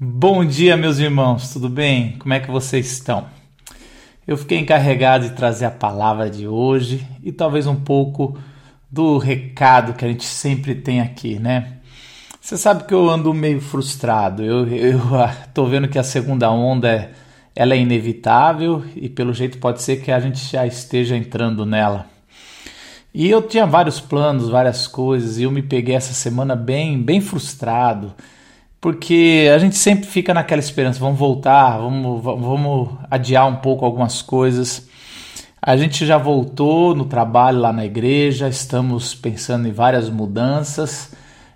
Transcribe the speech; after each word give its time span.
Bom 0.00 0.44
dia, 0.44 0.76
meus 0.76 1.00
irmãos, 1.00 1.52
tudo 1.52 1.68
bem? 1.68 2.12
Como 2.20 2.32
é 2.32 2.38
que 2.38 2.48
vocês 2.48 2.86
estão? 2.86 3.26
Eu 4.24 4.36
fiquei 4.36 4.56
encarregado 4.56 5.28
de 5.28 5.34
trazer 5.34 5.64
a 5.64 5.72
palavra 5.72 6.30
de 6.30 6.46
hoje 6.46 7.04
e 7.20 7.32
talvez 7.32 7.66
um 7.66 7.74
pouco 7.74 8.38
do 8.88 9.18
recado 9.18 9.94
que 9.94 10.04
a 10.04 10.08
gente 10.08 10.24
sempre 10.24 10.76
tem 10.76 11.00
aqui, 11.00 11.40
né? 11.40 11.78
Você 12.40 12.56
sabe 12.56 12.84
que 12.84 12.94
eu 12.94 13.10
ando 13.10 13.34
meio 13.34 13.60
frustrado. 13.60 14.44
Eu, 14.44 14.68
eu 14.68 15.00
ah, 15.20 15.34
tô 15.52 15.66
vendo 15.66 15.88
que 15.88 15.98
a 15.98 16.04
segunda 16.04 16.48
onda 16.48 17.10
ela 17.56 17.74
é 17.74 17.78
inevitável 17.78 18.84
e 18.94 19.08
pelo 19.08 19.34
jeito 19.34 19.58
pode 19.58 19.82
ser 19.82 19.96
que 19.96 20.12
a 20.12 20.20
gente 20.20 20.38
já 20.38 20.64
esteja 20.64 21.16
entrando 21.16 21.66
nela. 21.66 22.06
E 23.12 23.28
eu 23.28 23.42
tinha 23.42 23.66
vários 23.66 23.98
planos, 23.98 24.48
várias 24.48 24.86
coisas, 24.86 25.38
e 25.38 25.42
eu 25.42 25.50
me 25.50 25.60
peguei 25.60 25.96
essa 25.96 26.14
semana 26.14 26.54
bem, 26.54 27.02
bem 27.02 27.20
frustrado 27.20 28.14
porque 28.80 29.50
a 29.52 29.58
gente 29.58 29.76
sempre 29.76 30.06
fica 30.06 30.32
naquela 30.32 30.60
esperança, 30.60 31.00
vamos 31.00 31.18
voltar, 31.18 31.78
vamos, 31.78 32.22
vamos 32.22 32.90
adiar 33.10 33.46
um 33.46 33.56
pouco 33.56 33.84
algumas 33.84 34.22
coisas. 34.22 34.88
A 35.60 35.76
gente 35.76 36.06
já 36.06 36.16
voltou 36.16 36.94
no 36.94 37.04
trabalho 37.04 37.58
lá 37.58 37.72
na 37.72 37.84
igreja, 37.84 38.48
estamos 38.48 39.14
pensando 39.14 39.66
em 39.66 39.72
várias 39.72 40.08
mudanças, 40.08 41.12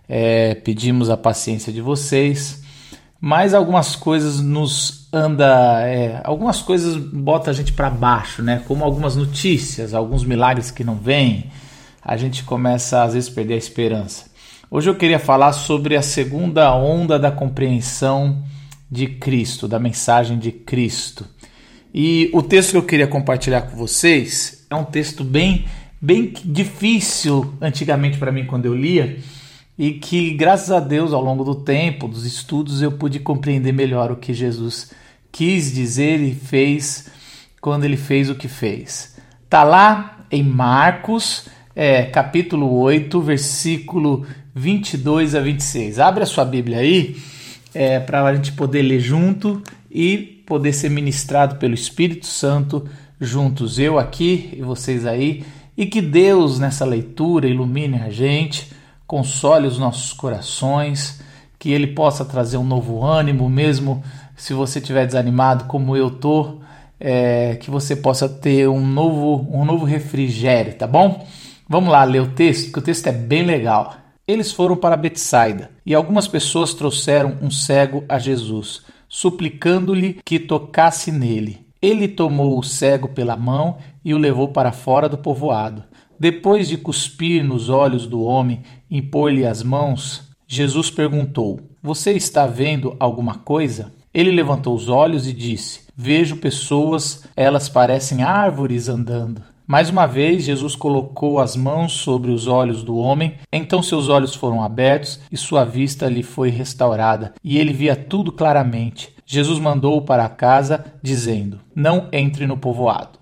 é, 0.09 0.55
pedimos 0.57 1.09
a 1.09 1.17
paciência 1.17 1.73
de 1.73 1.81
vocês, 1.81 2.63
mas 3.21 3.55
algumas 3.55 3.95
coisas 3.95 4.41
nos 4.41 5.09
anda, 5.13 5.81
é, 5.87 6.21
algumas 6.25 6.61
coisas 6.61 6.97
botam 6.97 7.53
a 7.53 7.55
gente 7.55 7.73
para 7.73 7.89
baixo, 7.89 8.43
né? 8.43 8.63
Como 8.67 8.85
algumas 8.85 9.15
notícias, 9.15 9.95
alguns 9.95 10.25
milagres 10.25 10.73
que 10.73 10.83
não 10.83 10.97
vêm, 10.97 11.51
a 12.03 12.17
gente 12.17 12.43
começa 12.43 13.05
às 13.05 13.15
vezes 13.15 13.31
a 13.31 13.35
perder 13.35 13.55
a 13.55 13.59
esperança. 13.59 14.32
Hoje 14.75 14.89
eu 14.89 14.95
queria 14.95 15.19
falar 15.19 15.53
sobre 15.53 15.99
a 15.99 16.01
segunda 16.01 16.75
onda 16.75 17.19
da 17.19 17.31
compreensão 17.31 18.43
de 18.91 19.07
Cristo, 19.07 19.69
da 19.69 19.79
mensagem 19.79 20.39
de 20.39 20.51
Cristo. 20.51 21.27
E 21.93 22.31
o 22.33 22.43
texto 22.43 22.71
que 22.71 22.77
eu 22.79 22.83
queria 22.83 23.07
compartilhar 23.07 23.61
com 23.61 23.77
vocês 23.77 24.67
é 24.71 24.75
um 24.75 24.83
texto 24.83 25.25
bem, 25.25 25.67
bem 26.01 26.33
difícil 26.43 27.53
antigamente 27.61 28.17
para 28.17 28.33
mim 28.33 28.47
quando 28.47 28.65
eu 28.65 28.75
lia 28.75 29.19
e 29.77 29.93
que 29.93 30.31
graças 30.31 30.71
a 30.71 30.81
Deus 30.81 31.13
ao 31.13 31.23
longo 31.23 31.45
do 31.45 31.57
tempo, 31.57 32.09
dos 32.09 32.25
estudos, 32.25 32.81
eu 32.81 32.93
pude 32.93 33.19
compreender 33.19 33.73
melhor 33.73 34.11
o 34.11 34.17
que 34.17 34.33
Jesus 34.33 34.91
quis 35.31 35.71
dizer 35.71 36.19
e 36.19 36.35
fez 36.35 37.11
quando 37.61 37.85
ele 37.85 37.99
fez 37.99 38.31
o 38.31 38.35
que 38.35 38.49
fez. 38.49 39.19
Tá 39.51 39.65
lá 39.65 40.25
em 40.31 40.43
Marcos, 40.43 41.47
é, 41.77 42.05
capítulo 42.05 42.75
8, 42.79 43.21
versículo 43.21 44.27
22 44.55 45.35
a 45.35 45.41
26. 45.41 45.99
Abre 45.99 46.23
a 46.23 46.27
sua 46.27 46.45
Bíblia 46.45 46.79
aí 46.79 47.17
é, 47.75 47.99
para 47.99 48.23
a 48.23 48.35
gente 48.35 48.53
poder 48.53 48.83
ler 48.83 49.01
junto 49.01 49.63
e 49.91 50.43
poder 50.47 50.73
ser 50.73 50.91
ministrado 50.91 51.57
pelo 51.57 51.75
Espírito 51.75 52.27
Santo 52.27 52.89
juntos, 53.21 53.79
eu 53.79 53.99
aqui 53.99 54.51
e 54.53 54.63
vocês 54.63 55.07
aí, 55.07 55.45
e 55.77 55.87
que 55.87 56.03
Deus 56.03 56.59
nessa 56.59 56.85
leitura 56.85 57.47
ilumine 57.47 57.99
a 57.99 58.11
gente, 58.11 58.73
console 59.07 59.67
os 59.67 59.79
nossos 59.79 60.13
corações, 60.13 61.21
que 61.59 61.71
Ele 61.71 61.87
possa 61.87 62.25
trazer 62.25 62.57
um 62.57 62.65
novo 62.65 63.05
ânimo, 63.05 63.49
mesmo 63.49 64.03
se 64.37 64.53
você 64.53 64.81
estiver 64.81 65.07
desanimado 65.07 65.65
como 65.65 65.97
eu 65.97 66.11
tô, 66.11 66.59
é, 66.99 67.57
que 67.61 67.71
você 67.71 67.95
possa 67.95 68.29
ter 68.29 68.69
um 68.69 68.85
novo, 68.85 69.49
um 69.57 69.65
novo 69.65 69.85
refrigério, 69.85 70.75
tá 70.75 70.87
bom? 70.87 71.25
Vamos 71.69 71.91
lá 71.91 72.03
ler 72.05 72.21
o 72.21 72.29
texto, 72.29 72.67
porque 72.67 72.81
o 72.81 72.83
texto 72.83 73.07
é 73.07 73.13
bem 73.13 73.45
legal. 73.45 74.02
Eles 74.27 74.53
foram 74.53 74.77
para 74.77 74.97
Betsaida, 74.97 75.71
e 75.85 75.95
algumas 75.95 76.29
pessoas 76.29 76.73
trouxeram 76.75 77.39
um 77.43 77.51
cego 77.51 78.05
a 78.09 78.19
Jesus, 78.19 78.83
suplicando-lhe 79.09 80.21
que 80.25 80.39
tocasse 80.39 81.11
nele. 81.11 81.67
Ele 81.83 82.07
tomou 82.07 82.57
o 82.59 82.63
cego 82.63 83.09
pela 83.09 83.37
mão 83.37 83.79
e 84.05 84.15
o 84.15 84.19
levou 84.19 84.49
para 84.49 84.71
fora 84.71 85.09
do 85.09 85.19
povoado. 85.19 85.83
Depois 86.19 86.69
de 86.69 86.77
cuspir 86.77 87.43
nos 87.43 87.69
olhos 87.69 88.07
do 88.07 88.23
homem 88.23 88.63
e 88.89 88.99
impor-lhe 88.99 89.45
as 89.45 89.65
mãos, 89.65 90.31
Jesus 90.47 90.89
perguntou: 90.89 91.61
Você 91.83 92.13
está 92.13 92.47
vendo 92.47 92.95
alguma 93.01 93.39
coisa? 93.39 93.93
Ele 94.15 94.31
levantou 94.31 94.77
os 94.77 94.89
olhos 94.89 95.27
e 95.27 95.33
disse: 95.33 95.81
Vejo 95.97 96.37
pessoas, 96.37 97.25
elas 97.35 97.69
parecem 97.69 98.23
árvores 98.23 98.89
andando. 98.89 99.43
Mais 99.67 99.89
uma 99.89 100.07
vez, 100.07 100.45
Jesus 100.45 100.75
colocou 100.75 101.39
as 101.39 101.57
mãos 101.57 101.93
sobre 101.93 102.31
os 102.31 102.47
olhos 102.47 102.83
do 102.83 102.97
homem, 102.97 103.35
então 103.53 103.83
seus 103.83 104.09
olhos 104.09 104.35
foram 104.35 104.63
abertos 104.63 105.21
e 105.31 105.37
sua 105.37 105.65
vista 105.65 106.09
lhe 106.09 106.23
foi 106.23 106.51
restaurada, 106.51 107.33
e 107.43 107.59
ele 107.59 107.73
via 107.73 107.95
tudo 107.95 108.33
claramente. 108.33 109.11
Jesus 109.25 109.59
mandou-o 109.59 110.03
para 110.03 110.29
casa, 110.29 110.85
dizendo: 111.03 111.61
Não 111.75 112.09
entre 112.13 112.47
no 112.47 112.57
povoado. 112.57 113.19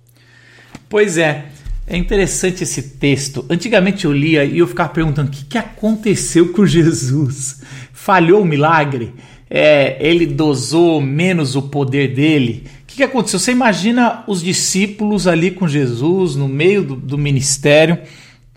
Pois 0.89 1.19
é, 1.19 1.47
é 1.87 1.97
interessante 1.97 2.65
esse 2.65 2.97
texto. 2.97 3.45
Antigamente 3.49 4.05
eu 4.05 4.13
lia 4.13 4.45
e 4.45 4.59
eu 4.59 4.67
ficava 4.67 4.89
perguntando: 4.89 5.29
o 5.29 5.33
que, 5.33 5.59
aconteceu 5.59 6.53
com 6.53 6.65
Jesus? 6.65 7.63
Falhou 7.93 8.43
o 8.43 8.45
milagre? 8.45 9.15
É, 9.49 9.97
ele 10.01 10.27
dosou 10.27 11.01
menos 11.01 11.57
o 11.57 11.63
poder 11.63 12.15
dele? 12.15 12.67
Que, 12.91 12.97
que 12.97 13.03
aconteceu? 13.05 13.39
Você 13.39 13.53
imagina 13.53 14.25
os 14.27 14.43
discípulos 14.43 15.27
ali 15.27 15.53
com 15.53 15.69
Jesus 15.69 16.35
no 16.35 16.49
meio 16.49 16.83
do, 16.83 16.97
do 16.97 17.17
ministério 17.17 17.99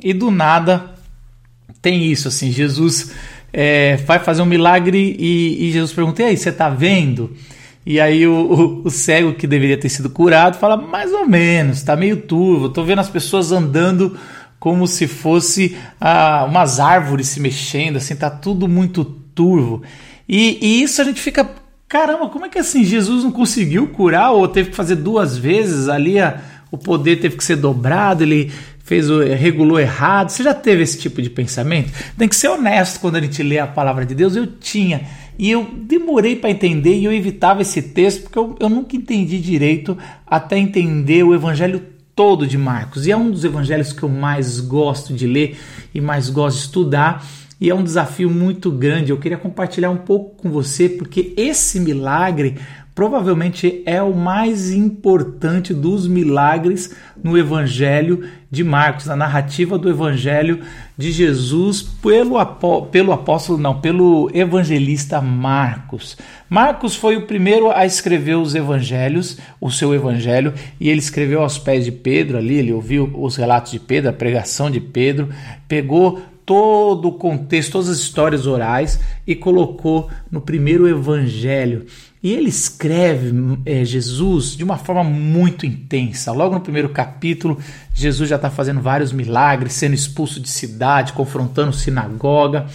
e 0.01 0.11
do 0.11 0.31
nada 0.31 0.95
tem 1.81 2.05
isso 2.05 2.29
assim, 2.29 2.51
Jesus 2.51 3.11
é, 3.51 3.97
vai 3.97 4.17
fazer 4.17 4.41
um 4.41 4.45
milagre 4.45 5.16
e, 5.19 5.67
e 5.67 5.72
Jesus 5.72 5.93
pergunta: 5.93 6.23
e 6.23 6.25
aí, 6.25 6.38
você 6.38 6.49
está 6.49 6.69
vendo? 6.69 7.35
E 7.85 7.99
aí 7.99 8.25
o, 8.25 8.33
o, 8.33 8.81
o, 8.85 8.89
cego 8.89 9.33
que 9.33 9.45
deveria 9.45 9.77
ter 9.77 9.89
sido 9.89 10.09
curado 10.09 10.57
fala, 10.57 10.77
mais 10.77 11.11
ou 11.11 11.27
menos, 11.27 11.77
está 11.77 11.97
meio 11.97 12.17
turvo, 12.17 12.67
estou 12.67 12.85
vendo 12.85 12.99
as 12.99 13.09
pessoas 13.09 13.51
andando 13.51 14.17
como 14.57 14.88
se 14.88 15.05
fosse 15.05 15.75
ah, 15.99 16.45
umas 16.47 16.79
árvores 16.79 17.27
se 17.27 17.41
mexendo, 17.41 17.97
assim, 17.97 18.16
tá 18.16 18.29
tudo 18.29 18.69
muito 18.69 19.03
turvo. 19.03 19.83
E, 20.27 20.57
e 20.61 20.81
isso 20.81 21.01
a 21.01 21.03
gente 21.03 21.22
fica 21.22 21.43
caramba, 21.93 22.27
como 22.27 22.47
é 22.47 22.49
que 22.49 22.57
assim 22.57 22.83
Jesus 22.83 23.23
não 23.23 23.31
conseguiu 23.31 23.85
curar 23.85 24.31
ou 24.31 24.47
teve 24.47 24.71
que 24.71 24.75
fazer 24.75 24.95
duas 24.95 25.37
vezes 25.37 25.87
ali 25.87 26.19
a, 26.19 26.41
o 26.71 26.77
poder 26.77 27.17
teve 27.17 27.37
que 27.37 27.43
ser 27.43 27.55
dobrado, 27.55 28.23
ele 28.23 28.51
fez 28.83 29.11
o, 29.11 29.19
regulou 29.19 29.79
errado. 29.79 30.29
Você 30.29 30.41
já 30.41 30.55
teve 30.55 30.81
esse 30.81 30.97
tipo 30.97 31.21
de 31.21 31.29
pensamento? 31.29 31.91
Tem 32.17 32.27
que 32.27 32.35
ser 32.35 32.47
honesto 32.47 32.99
quando 32.99 33.17
a 33.17 33.21
gente 33.21 33.43
lê 33.43 33.59
a 33.59 33.67
palavra 33.67 34.07
de 34.07 34.15
Deus. 34.15 34.35
Eu 34.35 34.47
tinha 34.47 35.01
e 35.37 35.51
eu 35.51 35.69
demorei 35.71 36.35
para 36.35 36.49
entender 36.49 36.97
e 36.97 37.05
eu 37.05 37.13
evitava 37.13 37.61
esse 37.61 37.79
texto 37.79 38.23
porque 38.23 38.39
eu, 38.39 38.55
eu 38.59 38.69
nunca 38.69 38.95
entendi 38.95 39.39
direito 39.39 39.95
até 40.25 40.57
entender 40.57 41.21
o 41.21 41.35
evangelho 41.35 41.79
todo 42.15 42.47
de 42.47 42.57
Marcos. 42.57 43.05
E 43.05 43.11
é 43.11 43.17
um 43.17 43.29
dos 43.29 43.45
evangelhos 43.45 43.93
que 43.93 44.01
eu 44.01 44.09
mais 44.09 44.59
gosto 44.59 45.13
de 45.13 45.27
ler 45.27 45.59
e 45.93 46.01
mais 46.01 46.27
gosto 46.27 46.57
de 46.57 46.63
estudar 46.63 47.23
e 47.63 47.69
é 47.69 47.74
um 47.74 47.81
desafio 47.81 48.29
muito 48.29 48.69
grande. 48.69 49.12
Eu 49.12 49.18
queria 49.18 49.38
compartilhar 49.38 49.90
um 49.90 49.96
pouco 49.96 50.35
com 50.35 50.51
você 50.51 50.90
porque 50.90 51.34
esse 51.38 51.79
milagre 51.79 52.57
provavelmente 52.94 53.81
é 53.85 54.03
o 54.03 54.13
mais 54.13 54.69
importante 54.69 55.73
dos 55.73 56.06
milagres 56.06 56.94
no 57.23 57.38
Evangelho 57.38 58.28
de 58.52 58.66
Marcos, 58.66 59.06
na 59.06 59.16
narrativa 59.16 59.78
do 59.78 59.90
Evangelho 59.90 60.59
de 60.97 61.09
Jesus 61.09 61.81
pelo, 61.81 62.38
apó 62.38 62.81
pelo 62.81 63.13
apóstolo, 63.13 63.57
não, 63.57 63.79
pelo 63.79 64.29
evangelista 64.34 65.22
Marcos. 65.22 66.18
Marcos 66.50 66.97
foi 66.97 67.16
o 67.16 67.25
primeiro 67.25 67.72
a 67.72 67.85
escrever 67.85 68.35
os 68.35 68.53
evangelhos, 68.53 69.38
o 69.59 69.72
seu 69.72 69.96
evangelho, 69.96 70.53
e 70.79 70.90
ele 70.90 71.00
escreveu 71.00 71.41
aos 71.41 71.57
pés 71.57 71.85
de 71.85 71.94
Pedro 71.94 72.38
ali, 72.38 72.56
ele 72.56 72.73
ouviu 72.73 73.09
os 73.16 73.38
relatos 73.38 73.72
de 73.72 73.79
Pedro, 73.79 74.09
a 74.09 74.13
pregação 74.13 74.69
de 74.69 74.81
Pedro, 74.81 75.29
pegou 75.68 76.22
todo 76.45 77.07
o 77.07 77.13
contexto, 77.13 77.73
todas 77.73 77.89
as 77.89 77.97
histórias 77.97 78.45
orais 78.45 78.99
e 79.25 79.35
colocou 79.35 80.09
no 80.29 80.41
primeiro 80.41 80.87
evangelho. 80.87 81.85
E 82.22 82.31
ele 82.31 82.49
escreve 82.49 83.34
é, 83.66 83.84
Jesus 83.84 84.55
de 84.55 84.63
uma 84.63 84.78
forma 84.78 85.03
muito 85.03 85.66
intensa. 85.66 86.31
Logo 86.31 86.55
no 86.55 86.61
primeiro 86.61 86.90
capítulo, 86.90 87.59
Jesus 87.93 88.29
já 88.29 88.37
está 88.37 88.49
fazendo 88.49 88.81
vários 88.81 89.11
milagres, 89.11 89.73
sendo 89.73 89.93
expulso 89.93 90.40
de 90.40 90.49
cidade, 90.49 91.11
confrontando 91.11 91.73
sinagoga. 91.73 92.67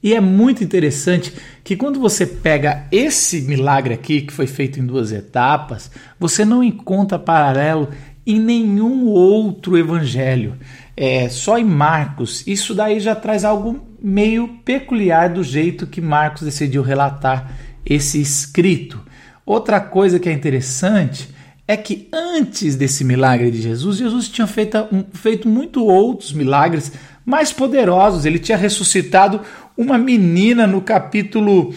E 0.00 0.14
é 0.14 0.20
muito 0.20 0.62
interessante 0.62 1.32
que 1.64 1.76
quando 1.76 1.98
você 1.98 2.26
pega 2.26 2.86
esse 2.92 3.40
milagre 3.42 3.94
aqui, 3.94 4.20
que 4.20 4.32
foi 4.32 4.46
feito 4.46 4.78
em 4.78 4.86
duas 4.86 5.10
etapas, 5.10 5.90
você 6.20 6.44
não 6.44 6.62
encontra 6.62 7.18
paralelo 7.18 7.88
em 8.26 8.38
nenhum 8.38 9.06
outro 9.06 9.76
evangelho 9.76 10.54
é, 10.96 11.28
só 11.28 11.58
em 11.58 11.64
Marcos. 11.64 12.46
Isso 12.46 12.74
daí 12.74 13.00
já 13.00 13.14
traz 13.14 13.44
algo 13.44 13.86
meio 14.00 14.48
peculiar 14.64 15.28
do 15.30 15.42
jeito 15.42 15.86
que 15.86 16.00
Marcos 16.00 16.42
decidiu 16.42 16.82
relatar 16.82 17.52
esse 17.84 18.20
escrito. 18.20 19.00
Outra 19.44 19.80
coisa 19.80 20.18
que 20.18 20.28
é 20.28 20.32
interessante 20.32 21.28
é 21.66 21.76
que 21.76 22.08
antes 22.12 22.76
desse 22.76 23.04
milagre 23.04 23.50
de 23.50 23.60
Jesus, 23.62 23.96
Jesus 23.96 24.28
tinha 24.28 24.46
feito, 24.46 24.78
um, 24.92 25.04
feito 25.12 25.48
muito 25.48 25.84
outros 25.84 26.32
milagres 26.32 26.92
mais 27.24 27.52
poderosos. 27.52 28.24
Ele 28.24 28.38
tinha 28.38 28.58
ressuscitado 28.58 29.40
uma 29.76 29.98
menina 29.98 30.66
no 30.66 30.80
capítulo 30.80 31.74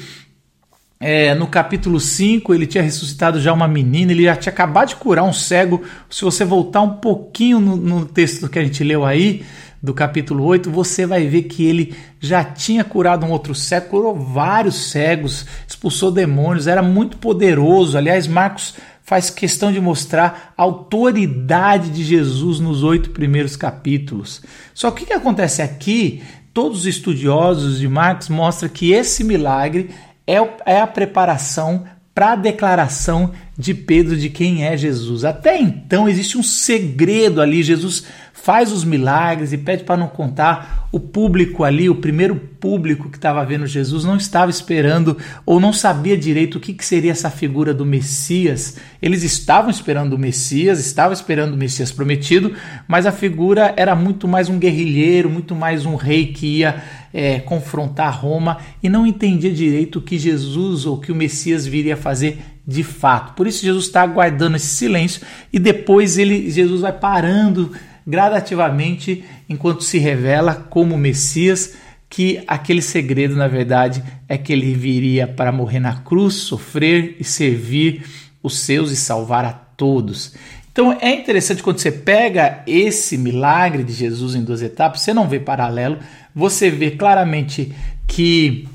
é, 0.99 1.35
no 1.35 1.47
capítulo 1.47 1.99
5, 1.99 2.53
ele 2.53 2.65
tinha 2.65 2.83
ressuscitado 2.83 3.39
já 3.39 3.53
uma 3.53 3.67
menina, 3.67 4.11
ele 4.11 4.23
já 4.23 4.35
tinha 4.35 4.51
acabado 4.51 4.89
de 4.89 4.95
curar 4.95 5.23
um 5.23 5.33
cego. 5.33 5.83
Se 6.09 6.23
você 6.23 6.43
voltar 6.43 6.81
um 6.81 6.95
pouquinho 6.95 7.59
no, 7.59 7.77
no 7.77 8.05
texto 8.05 8.49
que 8.49 8.57
a 8.57 8.63
gente 8.63 8.83
leu 8.83 9.05
aí, 9.05 9.43
do 9.81 9.93
capítulo 9.93 10.43
8, 10.43 10.71
você 10.71 11.05
vai 11.05 11.27
ver 11.27 11.43
que 11.43 11.63
ele 11.63 11.95
já 12.19 12.43
tinha 12.43 12.83
curado 12.83 13.25
um 13.25 13.31
outro 13.31 13.53
cego, 13.53 13.89
curou 13.89 14.15
vários 14.15 14.89
cegos, 14.89 15.45
expulsou 15.67 16.11
demônios, 16.11 16.67
era 16.67 16.81
muito 16.81 17.17
poderoso. 17.17 17.97
Aliás, 17.97 18.27
Marcos 18.27 18.73
faz 19.03 19.29
questão 19.29 19.71
de 19.71 19.79
mostrar 19.79 20.53
a 20.57 20.63
autoridade 20.63 21.89
de 21.91 22.03
Jesus 22.03 22.59
nos 22.59 22.83
oito 22.83 23.11
primeiros 23.11 23.55
capítulos. 23.55 24.41
Só 24.73 24.91
que 24.91 25.03
o 25.03 25.07
que 25.07 25.13
acontece 25.13 25.61
aqui? 25.61 26.23
Todos 26.53 26.79
os 26.79 26.85
estudiosos 26.87 27.79
de 27.79 27.87
Marcos 27.87 28.29
mostram 28.29 28.67
que 28.67 28.91
esse 28.91 29.23
milagre 29.23 29.91
é, 30.27 30.35
é 30.65 30.81
a 30.81 30.87
preparação 30.87 31.85
para 32.13 32.33
a 32.33 32.35
declaração 32.35 33.31
de 33.57 33.73
Pedro 33.73 34.15
de 34.15 34.29
quem 34.29 34.65
é 34.65 34.77
Jesus. 34.77 35.25
Até 35.25 35.59
então 35.59 36.07
existe 36.07 36.37
um 36.37 36.43
segredo 36.43 37.41
ali. 37.41 37.63
Jesus 37.63 38.03
faz 38.31 38.71
os 38.71 38.85
milagres 38.85 39.51
e 39.51 39.57
pede 39.57 39.83
para 39.83 39.97
não 39.97 40.07
contar. 40.07 40.87
O 40.91 40.99
público 40.99 41.63
ali, 41.63 41.89
o 41.89 41.95
primeiro 41.95 42.35
público 42.35 43.09
que 43.09 43.17
estava 43.17 43.43
vendo 43.43 43.65
Jesus, 43.65 44.05
não 44.05 44.15
estava 44.15 44.49
esperando 44.49 45.17
ou 45.45 45.59
não 45.59 45.73
sabia 45.73 46.15
direito 46.15 46.57
o 46.57 46.61
que, 46.61 46.73
que 46.73 46.85
seria 46.85 47.11
essa 47.11 47.31
figura 47.31 47.73
do 47.73 47.85
Messias. 47.85 48.77
Eles 49.01 49.23
estavam 49.23 49.69
esperando 49.69 50.13
o 50.13 50.19
Messias, 50.19 50.79
estavam 50.79 51.11
esperando 51.11 51.55
o 51.55 51.57
Messias 51.57 51.91
prometido, 51.91 52.53
mas 52.87 53.05
a 53.05 53.11
figura 53.11 53.73
era 53.75 53.95
muito 53.95 54.27
mais 54.27 54.47
um 54.49 54.59
guerrilheiro, 54.59 55.29
muito 55.29 55.55
mais 55.55 55.85
um 55.85 55.95
rei 55.95 56.27
que 56.27 56.59
ia 56.59 56.83
é, 57.13 57.39
confrontar 57.39 58.17
Roma 58.21 58.59
e 58.81 58.87
não 58.87 59.05
entendia 59.05 59.51
direito 59.51 59.99
o 59.99 60.01
que 60.01 60.17
Jesus 60.17 60.85
ou 60.85 60.99
que 60.99 61.11
o 61.11 61.15
Messias 61.15 61.65
viria 61.65 61.97
fazer 61.97 62.56
de 62.67 62.83
fato. 62.83 63.33
Por 63.33 63.47
isso 63.47 63.63
Jesus 63.65 63.85
está 63.85 64.01
aguardando 64.01 64.57
esse 64.57 64.67
silêncio 64.67 65.21
e 65.53 65.57
depois 65.57 66.17
ele 66.17 66.51
Jesus 66.51 66.81
vai 66.81 66.91
parando 66.91 67.71
gradativamente 68.05 69.23
enquanto 69.47 69.83
se 69.83 69.97
revela 69.97 70.53
como 70.53 70.97
Messias, 70.97 71.75
que 72.09 72.41
aquele 72.47 72.81
segredo, 72.81 73.35
na 73.35 73.47
verdade, 73.47 74.03
é 74.27 74.37
que 74.37 74.51
ele 74.51 74.73
viria 74.73 75.27
para 75.27 75.51
morrer 75.51 75.79
na 75.79 75.95
cruz, 75.95 76.35
sofrer 76.35 77.15
e 77.19 77.23
servir 77.23 78.03
os 78.43 78.59
seus 78.59 78.91
e 78.91 78.95
salvar 78.95 79.45
a 79.45 79.51
todos. 79.51 80.33
Então 80.71 80.95
é 81.01 81.13
interessante 81.13 81.63
quando 81.63 81.79
você 81.79 81.91
pega 81.91 82.63
esse 82.67 83.17
milagre 83.17 83.83
de 83.83 83.93
Jesus 83.93 84.35
em 84.35 84.43
duas 84.43 84.61
etapas, 84.61 85.01
você 85.01 85.13
não 85.13 85.27
vê 85.27 85.39
paralelo, 85.39 85.97
você 86.35 86.69
vê 86.69 86.91
claramente 86.91 87.73
que 88.05 88.67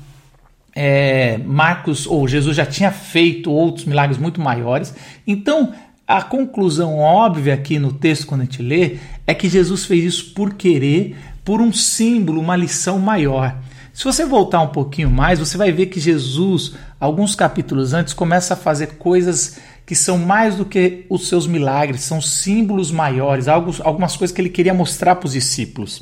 é, 0.75 1.37
Marcos 1.39 2.07
ou 2.07 2.27
Jesus 2.27 2.55
já 2.55 2.65
tinha 2.65 2.91
feito 2.91 3.51
outros 3.51 3.85
milagres 3.85 4.17
muito 4.17 4.41
maiores. 4.41 4.93
Então 5.25 5.73
a 6.07 6.21
conclusão 6.21 6.99
óbvia 6.99 7.53
aqui 7.53 7.79
no 7.79 7.93
texto, 7.93 8.27
quando 8.27 8.41
a 8.41 8.43
gente 8.43 8.61
lê, 8.61 8.97
é 9.25 9.33
que 9.33 9.47
Jesus 9.47 9.85
fez 9.85 10.03
isso 10.03 10.33
por 10.33 10.53
querer, 10.53 11.15
por 11.45 11.61
um 11.61 11.71
símbolo, 11.71 12.41
uma 12.41 12.55
lição 12.55 12.99
maior. 12.99 13.55
Se 13.93 14.03
você 14.03 14.25
voltar 14.25 14.61
um 14.61 14.67
pouquinho 14.67 15.09
mais, 15.09 15.39
você 15.39 15.57
vai 15.57 15.71
ver 15.71 15.85
que 15.85 15.99
Jesus, 15.99 16.73
alguns 16.99 17.35
capítulos 17.35 17.93
antes, 17.93 18.13
começa 18.13 18.53
a 18.53 18.57
fazer 18.57 18.97
coisas 18.97 19.59
que 19.85 19.95
são 19.95 20.17
mais 20.17 20.55
do 20.55 20.65
que 20.65 21.05
os 21.09 21.27
seus 21.27 21.45
milagres, 21.45 22.01
são 22.01 22.19
símbolos 22.19 22.91
maiores, 22.91 23.47
algumas 23.47 24.17
coisas 24.17 24.35
que 24.35 24.41
ele 24.41 24.49
queria 24.49 24.73
mostrar 24.73 25.15
para 25.15 25.27
os 25.27 25.33
discípulos. 25.33 26.01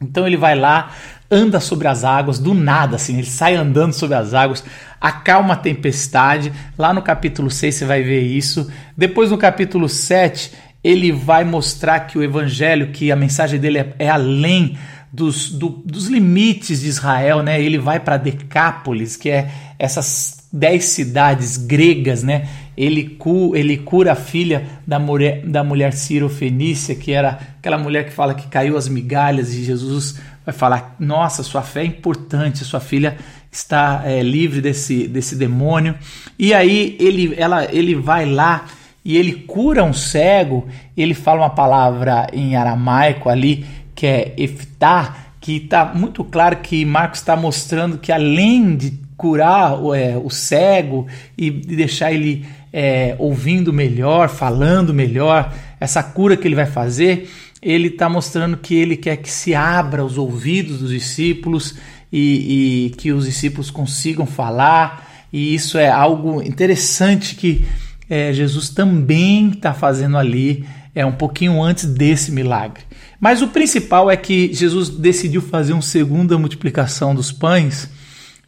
Então 0.00 0.26
ele 0.26 0.36
vai 0.36 0.54
lá, 0.54 0.92
anda 1.30 1.60
sobre 1.60 1.88
as 1.88 2.04
águas, 2.04 2.38
do 2.38 2.54
nada, 2.54 2.96
assim, 2.96 3.18
ele 3.18 3.26
sai 3.26 3.54
andando 3.54 3.92
sobre 3.92 4.16
as 4.16 4.32
águas, 4.32 4.64
acalma 5.00 5.54
a 5.54 5.58
tempestade. 5.58 6.52
Lá 6.76 6.92
no 6.92 7.02
capítulo 7.02 7.50
6 7.50 7.74
você 7.74 7.84
vai 7.84 8.02
ver 8.02 8.22
isso. 8.22 8.70
Depois 8.96 9.30
no 9.30 9.36
capítulo 9.38 9.88
7, 9.88 10.52
ele 10.82 11.12
vai 11.12 11.44
mostrar 11.44 12.00
que 12.00 12.18
o 12.18 12.22
evangelho, 12.22 12.92
que 12.92 13.12
a 13.12 13.16
mensagem 13.16 13.60
dele 13.60 13.78
é, 13.78 13.94
é 13.98 14.08
além 14.08 14.76
dos, 15.12 15.50
do, 15.50 15.68
dos 15.84 16.06
limites 16.06 16.80
de 16.80 16.88
Israel, 16.88 17.42
né? 17.42 17.60
Ele 17.60 17.78
vai 17.78 17.98
para 17.98 18.16
Decápolis, 18.16 19.16
que 19.16 19.30
é 19.30 19.50
essas 19.78 20.48
dez 20.52 20.84
cidades 20.84 21.56
gregas, 21.56 22.22
né? 22.22 22.48
Ele, 22.76 23.04
cu, 23.04 23.56
ele 23.56 23.76
cura 23.76 24.12
a 24.12 24.16
filha 24.16 24.66
da 24.86 24.98
mulher, 24.98 25.42
da 25.44 25.64
mulher 25.64 25.92
Ciro 25.92 26.28
Fenícia, 26.28 26.94
que 26.94 27.12
era 27.12 27.38
aquela 27.58 27.76
mulher 27.76 28.04
que 28.04 28.12
fala 28.12 28.34
que 28.34 28.46
caiu 28.46 28.76
as 28.76 28.88
migalhas, 28.88 29.52
e 29.52 29.64
Jesus 29.64 30.20
vai 30.48 30.54
falar: 30.54 30.96
Nossa, 30.98 31.42
sua 31.42 31.62
fé 31.62 31.82
é 31.82 31.84
importante, 31.84 32.64
sua 32.64 32.80
filha 32.80 33.18
está 33.52 34.02
é, 34.04 34.22
livre 34.22 34.62
desse, 34.62 35.06
desse 35.06 35.36
demônio. 35.36 35.94
E 36.38 36.54
aí 36.54 36.96
ele, 36.98 37.34
ela, 37.36 37.66
ele 37.70 37.94
vai 37.94 38.24
lá 38.24 38.64
e 39.04 39.16
ele 39.16 39.32
cura 39.32 39.84
um 39.84 39.92
cego, 39.92 40.66
ele 40.96 41.12
fala 41.12 41.42
uma 41.42 41.50
palavra 41.50 42.28
em 42.32 42.56
aramaico 42.56 43.28
ali, 43.28 43.66
que 43.94 44.06
é 44.06 44.34
eftá, 44.38 45.16
que 45.38 45.56
está 45.56 45.84
muito 45.84 46.24
claro 46.24 46.56
que 46.56 46.84
Marcos 46.84 47.20
está 47.20 47.36
mostrando 47.36 47.98
que 47.98 48.10
além 48.10 48.74
de 48.74 48.98
curar 49.16 49.72
é, 49.94 50.16
o 50.16 50.30
cego 50.30 51.06
e 51.36 51.50
deixar 51.50 52.12
ele 52.12 52.46
é, 52.72 53.14
ouvindo 53.18 53.72
melhor, 53.72 54.28
falando 54.28 54.94
melhor, 54.94 55.52
essa 55.80 56.02
cura 56.02 56.36
que 56.36 56.46
ele 56.46 56.54
vai 56.54 56.66
fazer, 56.66 57.28
ele 57.60 57.88
está 57.88 58.08
mostrando 58.08 58.56
que 58.56 58.74
ele 58.74 58.96
quer 58.96 59.16
que 59.16 59.30
se 59.30 59.54
abra 59.54 60.04
os 60.04 60.16
ouvidos 60.16 60.80
dos 60.80 60.90
discípulos 60.90 61.76
e, 62.12 62.86
e 62.86 62.90
que 62.90 63.12
os 63.12 63.24
discípulos 63.24 63.70
consigam 63.70 64.26
falar, 64.26 65.26
e 65.32 65.54
isso 65.54 65.76
é 65.76 65.88
algo 65.88 66.42
interessante 66.42 67.34
que 67.34 67.66
é, 68.08 68.32
Jesus 68.32 68.70
também 68.70 69.50
está 69.50 69.74
fazendo 69.74 70.16
ali, 70.16 70.64
é 70.94 71.04
um 71.04 71.12
pouquinho 71.12 71.62
antes 71.62 71.84
desse 71.84 72.32
milagre. 72.32 72.82
Mas 73.20 73.42
o 73.42 73.48
principal 73.48 74.10
é 74.10 74.16
que 74.16 74.52
Jesus 74.54 74.88
decidiu 74.88 75.42
fazer 75.42 75.72
uma 75.72 75.82
segunda 75.82 76.38
multiplicação 76.38 77.14
dos 77.14 77.30
pães 77.30 77.88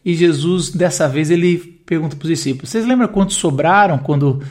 e 0.05 0.15
Jesus 0.15 0.71
dessa 0.71 1.09
vez 1.09 1.31
ele 1.31 1.59
pergunta 1.59 2.17
para 2.17 2.25
os 2.25 2.31
discípulos: 2.31 2.71
Vocês 2.71 2.87
lembram 2.87 3.09
quantos 3.09 3.37
sobraram 3.37 3.99
quando 3.99 4.43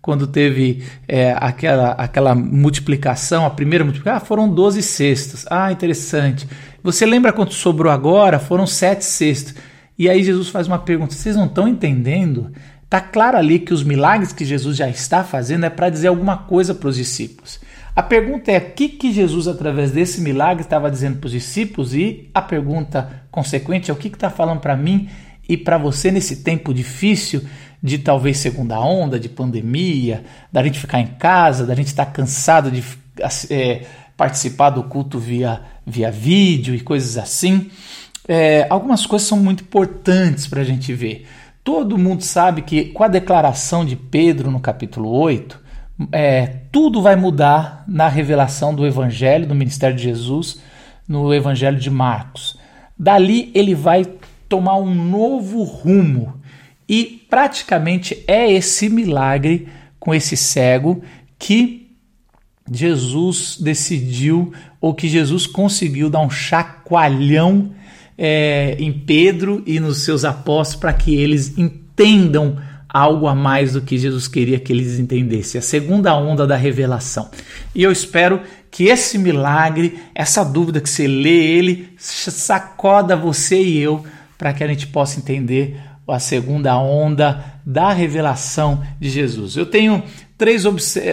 quando 0.00 0.26
teve 0.26 0.82
é, 1.06 1.34
aquela, 1.38 1.92
aquela 1.92 2.34
multiplicação, 2.34 3.44
a 3.44 3.50
primeira 3.50 3.84
multiplicação? 3.84 4.16
Ah, 4.16 4.24
foram 4.24 4.48
12 4.48 4.82
cestos. 4.82 5.46
Ah, 5.50 5.70
interessante. 5.72 6.48
Você 6.82 7.04
lembra 7.04 7.32
quanto 7.32 7.54
sobrou 7.54 7.92
agora? 7.92 8.38
Foram 8.38 8.66
sete 8.66 9.04
cestos. 9.04 9.54
E 9.98 10.08
aí 10.08 10.22
Jesus 10.22 10.48
faz 10.48 10.66
uma 10.66 10.78
pergunta: 10.78 11.14
Vocês 11.14 11.36
não 11.36 11.46
estão 11.46 11.66
entendendo? 11.66 12.52
Está 12.84 13.00
claro 13.00 13.36
ali 13.36 13.58
que 13.58 13.74
os 13.74 13.82
milagres 13.82 14.32
que 14.32 14.44
Jesus 14.44 14.76
já 14.76 14.88
está 14.88 15.22
fazendo 15.22 15.66
é 15.66 15.70
para 15.70 15.90
dizer 15.90 16.08
alguma 16.08 16.38
coisa 16.38 16.74
para 16.74 16.88
os 16.88 16.96
discípulos. 16.96 17.60
A 17.94 18.02
pergunta 18.02 18.52
é: 18.52 18.58
o 18.58 18.70
que, 18.72 18.88
que 18.88 19.12
Jesus, 19.12 19.48
através 19.48 19.90
desse 19.90 20.20
milagre, 20.20 20.62
estava 20.62 20.90
dizendo 20.90 21.18
para 21.18 21.26
os 21.26 21.32
discípulos? 21.32 21.94
E 21.94 22.30
a 22.32 22.40
pergunta 22.40 23.24
consequente 23.30 23.90
é: 23.90 23.94
o 23.94 23.96
que 23.96 24.08
está 24.08 24.30
falando 24.30 24.60
para 24.60 24.76
mim 24.76 25.08
e 25.48 25.56
para 25.56 25.76
você 25.76 26.10
nesse 26.10 26.44
tempo 26.44 26.72
difícil 26.72 27.42
de 27.82 27.98
talvez 27.98 28.38
segunda 28.38 28.78
onda, 28.80 29.18
de 29.18 29.28
pandemia, 29.28 30.24
da 30.52 30.62
gente 30.62 30.78
ficar 30.78 31.00
em 31.00 31.06
casa, 31.06 31.66
da 31.66 31.74
gente 31.74 31.88
estar 31.88 32.06
tá 32.06 32.12
cansado 32.12 32.70
de 32.70 32.82
é, 33.50 33.82
participar 34.16 34.70
do 34.70 34.82
culto 34.82 35.18
via, 35.18 35.62
via 35.86 36.10
vídeo 36.10 36.74
e 36.74 36.80
coisas 36.80 37.16
assim? 37.16 37.70
É, 38.26 38.66
algumas 38.68 39.06
coisas 39.06 39.26
são 39.26 39.38
muito 39.38 39.62
importantes 39.62 40.46
para 40.46 40.60
a 40.60 40.64
gente 40.64 40.92
ver. 40.92 41.26
Todo 41.62 41.98
mundo 41.98 42.22
sabe 42.22 42.62
que 42.62 42.86
com 42.86 43.04
a 43.04 43.08
declaração 43.08 43.84
de 43.84 43.94
Pedro 43.94 44.50
no 44.50 44.60
capítulo 44.60 45.10
8, 45.10 45.60
é, 46.12 46.46
tudo 46.70 47.02
vai 47.02 47.16
mudar 47.16 47.84
na 47.86 48.08
revelação 48.08 48.74
do 48.74 48.86
Evangelho, 48.86 49.46
do 49.46 49.54
ministério 49.54 49.96
de 49.96 50.02
Jesus, 50.02 50.60
no 51.06 51.32
Evangelho 51.32 51.78
de 51.78 51.90
Marcos. 51.90 52.58
Dali 52.98 53.50
ele 53.54 53.74
vai 53.74 54.04
tomar 54.48 54.76
um 54.76 54.94
novo 54.94 55.62
rumo 55.62 56.37
e 56.88 57.26
praticamente 57.28 58.24
é 58.26 58.50
esse 58.50 58.88
milagre 58.88 59.68
com 60.00 60.14
esse 60.14 60.36
cego 60.36 61.02
que 61.38 61.88
Jesus 62.70 63.58
decidiu 63.60 64.52
ou 64.80 64.94
que 64.94 65.08
Jesus 65.08 65.46
conseguiu 65.46 66.08
dar 66.08 66.20
um 66.20 66.30
chacoalhão 66.30 67.72
é, 68.16 68.76
em 68.78 68.92
Pedro 68.92 69.62
e 69.66 69.78
nos 69.78 69.98
seus 69.98 70.24
apóstolos 70.24 70.80
para 70.80 70.92
que 70.92 71.14
eles 71.14 71.56
entendam 71.58 72.58
algo 72.88 73.26
a 73.26 73.34
mais 73.34 73.74
do 73.74 73.82
que 73.82 73.98
Jesus 73.98 74.26
queria 74.26 74.58
que 74.58 74.72
eles 74.72 74.98
entendessem. 74.98 75.58
A 75.58 75.62
segunda 75.62 76.16
onda 76.16 76.46
da 76.46 76.56
revelação. 76.56 77.30
E 77.74 77.82
eu 77.82 77.92
espero 77.92 78.40
que 78.70 78.84
esse 78.84 79.18
milagre, 79.18 79.98
essa 80.14 80.42
dúvida 80.42 80.80
que 80.80 80.88
você 80.88 81.06
lê 81.06 81.58
ele, 81.58 81.90
sacoda 81.98 83.14
você 83.14 83.62
e 83.62 83.78
eu 83.78 84.04
para 84.38 84.52
que 84.52 84.64
a 84.64 84.68
gente 84.68 84.86
possa 84.86 85.18
entender 85.18 85.76
a 86.12 86.18
segunda 86.18 86.76
onda 86.78 87.44
da 87.64 87.92
revelação 87.92 88.82
de 88.98 89.10
Jesus. 89.10 89.56
Eu 89.56 89.66
tenho 89.66 90.02
três 90.36 90.64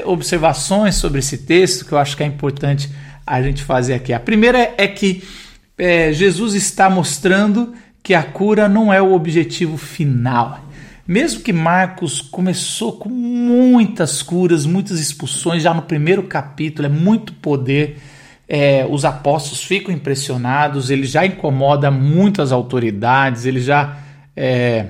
observações 0.06 0.96
sobre 0.96 1.20
esse 1.20 1.40
texto 1.40 1.86
que 1.86 1.92
eu 1.92 1.98
acho 1.98 2.16
que 2.16 2.24
é 2.24 2.26
importante 2.26 2.90
a 3.26 3.42
gente 3.42 3.64
fazer 3.64 3.96
aqui. 3.96 4.14
A 4.14 4.20
primeira 4.20 4.74
é 4.78 4.88
que 4.88 5.24
é, 5.78 6.14
Jesus 6.14 6.54
está 6.54 6.90
mostrando 6.90 7.74
que 8.02 8.14
a 8.14 8.24
cura 8.24 8.70
não 8.70 8.94
é 8.94 9.02
o 9.02 9.14
objetivo 9.14 9.78
final. 9.78 10.64
Mesmo 11.08 11.42
que 11.42 11.54
Marcos 11.54 12.22
começou 12.22 12.94
com 12.94 13.10
muitas 13.10 14.24
curas, 14.24 14.66
muitas 14.66 15.00
expulsões, 15.00 15.62
já 15.62 15.74
no 15.74 15.82
primeiro 15.82 16.24
capítulo, 16.24 16.88
é 16.88 16.90
muito 16.90 17.34
poder. 17.34 18.00
É, 18.48 18.86
os 18.90 19.06
apóstolos 19.06 19.64
ficam 19.64 19.94
impressionados, 19.94 20.90
ele 20.90 21.06
já 21.06 21.26
incomoda 21.26 21.90
muito 21.92 22.42
as 22.42 22.52
autoridades, 22.52 23.46
ele 23.46 23.60
já. 23.60 23.98
É, 24.36 24.88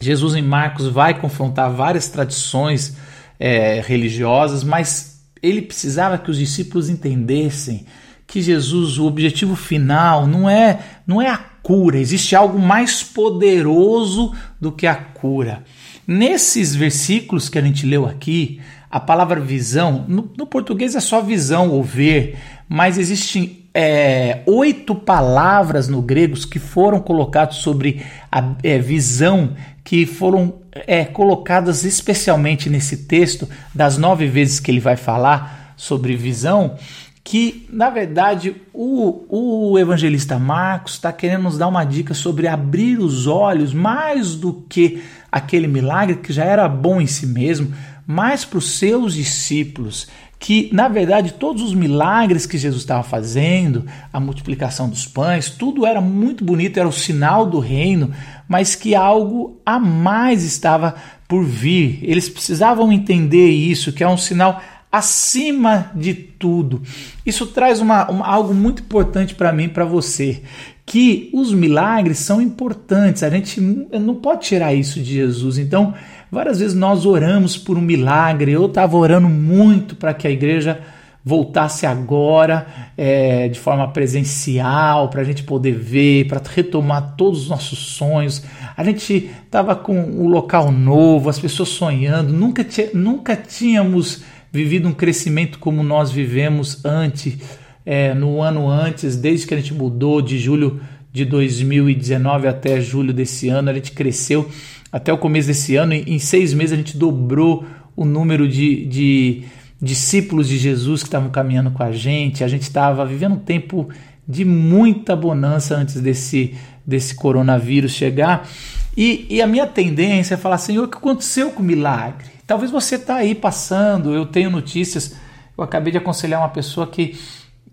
Jesus 0.00 0.34
em 0.34 0.42
Marcos 0.42 0.86
vai 0.88 1.18
confrontar 1.18 1.70
várias 1.72 2.08
tradições 2.08 2.96
é, 3.38 3.82
religiosas, 3.84 4.64
mas 4.64 5.22
ele 5.42 5.62
precisava 5.62 6.18
que 6.18 6.30
os 6.30 6.38
discípulos 6.38 6.88
entendessem 6.88 7.86
que 8.26 8.40
Jesus, 8.40 8.96
o 8.96 9.06
objetivo 9.06 9.56
final, 9.56 10.26
não 10.26 10.48
é, 10.48 10.78
não 11.06 11.20
é 11.20 11.28
a 11.28 11.36
cura, 11.36 11.98
existe 11.98 12.36
algo 12.36 12.58
mais 12.58 13.02
poderoso 13.02 14.32
do 14.60 14.70
que 14.70 14.86
a 14.86 14.94
cura. 14.94 15.64
Nesses 16.06 16.74
versículos 16.74 17.48
que 17.48 17.58
a 17.58 17.62
gente 17.62 17.84
leu 17.84 18.06
aqui, 18.06 18.60
a 18.90 19.00
palavra 19.00 19.40
visão, 19.40 20.04
no, 20.08 20.30
no 20.36 20.46
português 20.46 20.94
é 20.94 21.00
só 21.00 21.20
visão 21.20 21.70
ou 21.70 21.82
ver, 21.82 22.38
mas 22.68 22.98
existem 22.98 23.59
é, 23.72 24.42
oito 24.46 24.94
palavras 24.94 25.88
no 25.88 26.02
grego 26.02 26.34
que 26.46 26.58
foram 26.58 27.00
colocadas 27.00 27.56
sobre 27.56 28.04
a 28.30 28.54
é, 28.62 28.78
visão, 28.78 29.54
que 29.84 30.06
foram 30.06 30.54
é, 30.72 31.04
colocadas 31.04 31.84
especialmente 31.84 32.68
nesse 32.68 32.98
texto, 33.06 33.48
das 33.74 33.96
nove 33.96 34.26
vezes 34.26 34.60
que 34.60 34.70
ele 34.70 34.80
vai 34.80 34.96
falar 34.96 35.74
sobre 35.76 36.16
visão, 36.16 36.76
que 37.22 37.66
na 37.70 37.90
verdade 37.90 38.56
o, 38.72 39.70
o 39.72 39.78
evangelista 39.78 40.38
Marcos 40.38 40.94
está 40.94 41.12
querendo 41.12 41.44
nos 41.44 41.56
dar 41.58 41.68
uma 41.68 41.84
dica 41.84 42.12
sobre 42.12 42.48
abrir 42.48 42.98
os 42.98 43.26
olhos 43.26 43.72
mais 43.72 44.34
do 44.34 44.64
que 44.68 45.02
aquele 45.30 45.68
milagre 45.68 46.16
que 46.16 46.32
já 46.32 46.44
era 46.44 46.68
bom 46.68 47.00
em 47.00 47.06
si 47.06 47.26
mesmo, 47.26 47.72
mais 48.06 48.44
para 48.44 48.58
os 48.58 48.78
seus 48.78 49.14
discípulos. 49.14 50.08
Que 50.40 50.68
na 50.72 50.88
verdade 50.88 51.34
todos 51.34 51.62
os 51.62 51.74
milagres 51.74 52.46
que 52.46 52.58
Jesus 52.58 52.82
estava 52.82 53.04
fazendo, 53.04 53.86
a 54.12 54.18
multiplicação 54.18 54.88
dos 54.88 55.06
pães, 55.06 55.50
tudo 55.50 55.86
era 55.86 56.00
muito 56.00 56.44
bonito, 56.44 56.80
era 56.80 56.88
o 56.88 56.92
sinal 56.92 57.46
do 57.46 57.60
reino, 57.60 58.10
mas 58.48 58.74
que 58.74 58.96
algo 58.96 59.60
a 59.64 59.78
mais 59.78 60.42
estava 60.42 60.96
por 61.28 61.44
vir. 61.44 62.00
Eles 62.02 62.28
precisavam 62.28 62.90
entender 62.90 63.50
isso, 63.50 63.92
que 63.92 64.02
é 64.02 64.08
um 64.08 64.16
sinal 64.16 64.60
acima 64.90 65.92
de 65.94 66.14
tudo. 66.14 66.82
Isso 67.24 67.46
traz 67.46 67.80
uma, 67.80 68.10
uma 68.10 68.26
algo 68.26 68.52
muito 68.52 68.82
importante 68.82 69.34
para 69.34 69.52
mim, 69.52 69.68
para 69.68 69.84
você, 69.84 70.42
que 70.84 71.30
os 71.32 71.52
milagres 71.52 72.18
são 72.18 72.40
importantes. 72.40 73.22
A 73.22 73.30
gente 73.30 73.60
não 73.60 74.16
pode 74.16 74.42
tirar 74.42 74.74
isso 74.74 74.98
de 75.00 75.14
Jesus. 75.14 75.58
Então, 75.58 75.94
várias 76.30 76.60
vezes 76.60 76.74
nós 76.74 77.04
oramos 77.04 77.56
por 77.56 77.76
um 77.76 77.80
milagre. 77.80 78.52
Eu 78.52 78.66
estava 78.66 78.96
orando 78.96 79.28
muito 79.28 79.96
para 79.96 80.14
que 80.14 80.26
a 80.26 80.30
igreja 80.30 80.80
voltasse 81.24 81.84
agora 81.84 82.66
é, 82.96 83.48
de 83.48 83.58
forma 83.58 83.88
presencial, 83.88 85.08
para 85.08 85.20
a 85.20 85.24
gente 85.24 85.42
poder 85.42 85.72
ver, 85.72 86.26
para 86.26 86.40
retomar 86.42 87.14
todos 87.16 87.42
os 87.42 87.48
nossos 87.48 87.78
sonhos. 87.78 88.42
A 88.76 88.82
gente 88.82 89.30
estava 89.44 89.76
com 89.76 89.98
um 89.98 90.28
local 90.28 90.72
novo, 90.72 91.28
as 91.28 91.38
pessoas 91.38 91.68
sonhando, 91.68 92.32
nunca, 92.32 92.66
nunca 92.94 93.36
tínhamos 93.36 94.22
vivido 94.52 94.88
um 94.88 94.92
crescimento 94.92 95.58
como 95.58 95.82
nós 95.82 96.10
vivemos 96.10 96.84
antes, 96.84 97.38
é, 97.84 98.14
no 98.14 98.40
ano 98.40 98.68
antes, 98.68 99.16
desde 99.16 99.46
que 99.46 99.54
a 99.54 99.56
gente 99.56 99.74
mudou 99.74 100.20
de 100.22 100.38
julho 100.38 100.80
de 101.12 101.24
2019 101.24 102.46
até 102.46 102.80
julho 102.80 103.12
desse 103.12 103.48
ano, 103.48 103.70
a 103.70 103.74
gente 103.74 103.92
cresceu 103.92 104.48
até 104.92 105.12
o 105.12 105.18
começo 105.18 105.48
desse 105.48 105.76
ano, 105.76 105.94
em 105.94 106.18
seis 106.18 106.52
meses 106.52 106.72
a 106.72 106.76
gente 106.76 106.96
dobrou 106.96 107.64
o 107.96 108.04
número 108.04 108.48
de, 108.48 108.86
de 108.86 109.44
discípulos 109.80 110.48
de 110.48 110.58
Jesus 110.58 111.02
que 111.02 111.08
estavam 111.08 111.30
caminhando 111.30 111.70
com 111.70 111.82
a 111.82 111.92
gente, 111.92 112.42
a 112.42 112.48
gente 112.48 112.62
estava 112.62 113.04
vivendo 113.06 113.34
um 113.34 113.38
tempo 113.38 113.88
de 114.26 114.44
muita 114.44 115.16
bonança 115.16 115.76
antes 115.76 116.00
desse, 116.00 116.54
desse 116.86 117.14
coronavírus 117.14 117.92
chegar. 117.92 118.48
E, 118.96 119.26
e 119.30 119.40
a 119.40 119.46
minha 119.46 119.66
tendência 119.66 120.34
é 120.34 120.36
falar, 120.36 120.58
Senhor, 120.58 120.84
o 120.84 120.88
que 120.88 120.98
aconteceu 120.98 121.50
com 121.50 121.62
o 121.62 121.66
milagre? 121.66 122.26
Talvez 122.46 122.70
você 122.70 122.96
está 122.96 123.16
aí 123.16 123.34
passando, 123.34 124.12
eu 124.12 124.26
tenho 124.26 124.50
notícias, 124.50 125.16
eu 125.56 125.64
acabei 125.64 125.92
de 125.92 125.98
aconselhar 125.98 126.40
uma 126.40 126.48
pessoa 126.48 126.86
que 126.86 127.18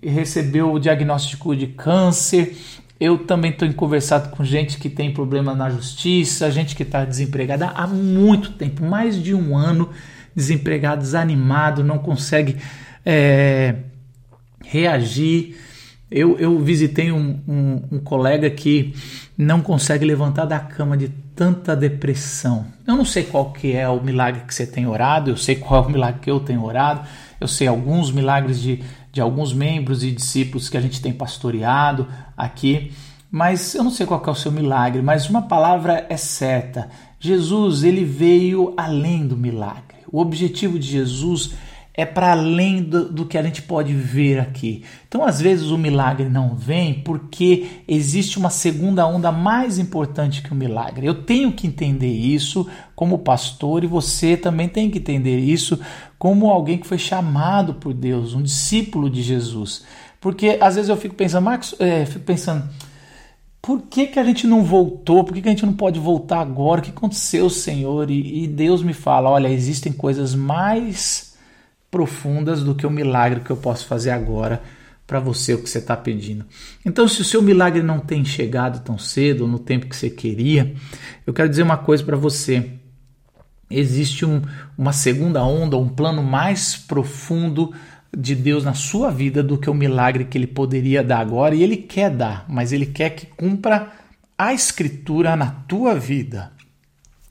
recebeu 0.01 0.71
o 0.71 0.79
diagnóstico 0.79 1.55
de 1.55 1.67
câncer, 1.67 2.55
eu 2.99 3.19
também 3.19 3.51
estou 3.51 3.71
conversado 3.73 4.29
com 4.29 4.43
gente 4.43 4.77
que 4.77 4.89
tem 4.89 5.13
problema 5.13 5.53
na 5.53 5.69
justiça, 5.69 6.49
gente 6.49 6.75
que 6.75 6.83
está 6.83 7.05
desempregada 7.05 7.67
há 7.67 7.85
muito 7.85 8.53
tempo, 8.53 8.83
mais 8.83 9.21
de 9.21 9.35
um 9.35 9.55
ano, 9.55 9.89
desempregado, 10.35 11.01
desanimado, 11.01 11.83
não 11.83 11.99
consegue 11.99 12.57
é, 13.05 13.75
reagir. 14.63 15.57
Eu, 16.09 16.39
eu 16.39 16.57
visitei 16.59 17.11
um, 17.11 17.39
um, 17.47 17.83
um 17.91 17.99
colega 17.99 18.49
que 18.49 18.95
não 19.37 19.61
consegue 19.61 20.05
levantar 20.05 20.45
da 20.45 20.59
cama 20.59 20.97
de 20.97 21.09
tanta 21.35 21.75
depressão. 21.75 22.65
Eu 22.87 22.95
não 22.95 23.05
sei 23.05 23.23
qual 23.23 23.51
que 23.51 23.73
é 23.73 23.87
o 23.87 24.01
milagre 24.01 24.41
que 24.47 24.55
você 24.55 24.65
tem 24.65 24.87
orado, 24.87 25.29
eu 25.29 25.37
sei 25.37 25.55
qual 25.55 25.83
é 25.83 25.87
o 25.87 25.91
milagre 25.91 26.21
que 26.21 26.31
eu 26.31 26.39
tenho 26.39 26.63
orado, 26.63 27.01
eu 27.39 27.47
sei 27.47 27.67
alguns 27.67 28.11
milagres 28.11 28.59
de, 28.59 28.81
de 29.17 29.21
alguns 29.21 29.51
membros 29.51 30.03
e 30.03 30.11
discípulos 30.11 30.69
que 30.69 30.77
a 30.77 30.79
gente 30.79 31.01
tem 31.01 31.11
pastoreado 31.11 32.07
aqui, 32.37 32.91
mas 33.31 33.73
eu 33.73 33.83
não 33.83 33.89
sei 33.89 34.05
qual 34.05 34.23
é 34.23 34.29
o 34.29 34.35
seu 34.35 34.51
milagre, 34.51 35.01
mas 35.01 35.27
uma 35.27 35.41
palavra 35.41 36.05
é 36.07 36.15
certa. 36.15 36.87
Jesus, 37.19 37.83
ele 37.83 38.05
veio 38.05 38.75
além 38.77 39.25
do 39.27 39.35
milagre. 39.35 39.97
O 40.11 40.21
objetivo 40.21 40.77
de 40.77 40.85
Jesus 40.85 41.55
é 41.97 42.05
para 42.05 42.31
além 42.31 42.83
do, 42.83 43.11
do, 43.11 43.25
que 43.25 43.39
a 43.39 43.41
gente 43.41 43.63
pode 43.63 43.91
ver 43.91 44.39
aqui. 44.39 44.83
Então, 45.07 45.25
às 45.25 45.41
vezes, 45.41 45.71
o 45.71 45.79
milagre 45.79 46.29
não 46.29 46.55
vem 46.55 46.93
porque 46.93 47.81
existe 47.87 48.37
uma 48.37 48.51
segunda 48.51 49.07
onda 49.07 49.31
mais 49.31 49.79
importante 49.79 50.43
que 50.43 50.51
o 50.51 50.55
milagre. 50.55 51.07
Eu 51.07 51.23
tenho 51.23 51.51
que 51.51 51.65
entender 51.65 52.11
isso 52.11 52.67
como 52.95 53.17
pastor 53.17 53.83
e 53.83 53.87
você 53.87 54.37
também 54.37 54.69
tem 54.69 54.91
que 54.91 54.99
entender 54.99 55.39
isso 55.39 55.79
como 56.19 56.51
alguém 56.51 56.77
que 56.77 56.85
foi 56.85 56.99
chamado 56.99 57.73
por 57.73 57.95
Deus, 57.95 58.35
um 58.35 58.43
discípulo 58.43 59.09
de 59.09 59.23
Jesus. 59.23 59.83
Porque 60.21 60.59
às 60.61 60.75
vezes 60.75 60.89
eu 60.89 60.97
fico 60.97 61.15
pensando, 61.15 61.45
Marcos, 61.45 61.75
é, 61.79 62.05
fico 62.05 62.25
pensando. 62.25 62.69
Por 63.59 63.81
que, 63.81 64.05
que 64.05 64.19
a 64.19 64.23
gente 64.23 64.45
não 64.45 64.63
voltou? 64.63 65.23
Por 65.23 65.33
que, 65.33 65.41
que 65.41 65.47
a 65.49 65.51
gente 65.51 65.65
não 65.65 65.73
pode 65.73 65.99
voltar 65.99 66.41
agora? 66.41 66.79
O 66.79 66.83
que 66.83 66.91
aconteceu, 66.91 67.49
Senhor? 67.49 68.11
E, 68.11 68.43
e 68.43 68.47
Deus 68.47 68.83
me 68.83 68.93
fala: 68.93 69.31
olha, 69.31 69.49
existem 69.49 69.91
coisas 69.91 70.35
mais 70.35 71.26
profundas 71.97 72.61
do 72.61 72.75
que 72.75 72.85
o 72.85 72.91
milagre 72.91 73.39
que 73.39 73.49
eu 73.49 73.57
posso 73.57 73.87
fazer 73.87 74.11
agora 74.11 74.61
para 75.07 75.19
você 75.19 75.55
o 75.55 75.63
que 75.63 75.67
você 75.67 75.79
está 75.79 75.97
pedindo. 75.97 76.45
Então, 76.85 77.07
se 77.07 77.21
o 77.21 77.23
seu 77.23 77.41
milagre 77.41 77.81
não 77.81 77.99
tem 77.99 78.23
chegado 78.23 78.83
tão 78.83 78.99
cedo, 78.99 79.47
no 79.47 79.57
tempo 79.57 79.87
que 79.87 79.95
você 79.95 80.11
queria, 80.11 80.75
eu 81.25 81.33
quero 81.33 81.49
dizer 81.49 81.63
uma 81.63 81.77
coisa 81.77 82.03
para 82.03 82.15
você. 82.15 82.69
Existe 83.67 84.27
um, 84.27 84.43
uma 84.77 84.93
segunda 84.93 85.43
onda, 85.43 85.75
um 85.75 85.89
plano 85.89 86.21
mais 86.21 86.75
profundo 86.75 87.73
de 88.15 88.35
Deus 88.35 88.63
na 88.63 88.75
sua 88.75 89.09
vida 89.09 89.41
do 89.41 89.57
que 89.57 89.71
o 89.71 89.73
milagre 89.73 90.25
que 90.25 90.37
ele 90.37 90.45
poderia 90.45 91.03
dar 91.03 91.19
agora, 91.19 91.55
e 91.55 91.63
ele 91.63 91.77
quer 91.77 92.11
dar, 92.11 92.45
mas 92.47 92.71
ele 92.71 92.85
quer 92.85 93.09
que 93.09 93.25
cumpra 93.25 93.91
a 94.37 94.53
escritura 94.53 95.35
na 95.35 95.49
tua 95.67 95.95
vida. 95.95 96.51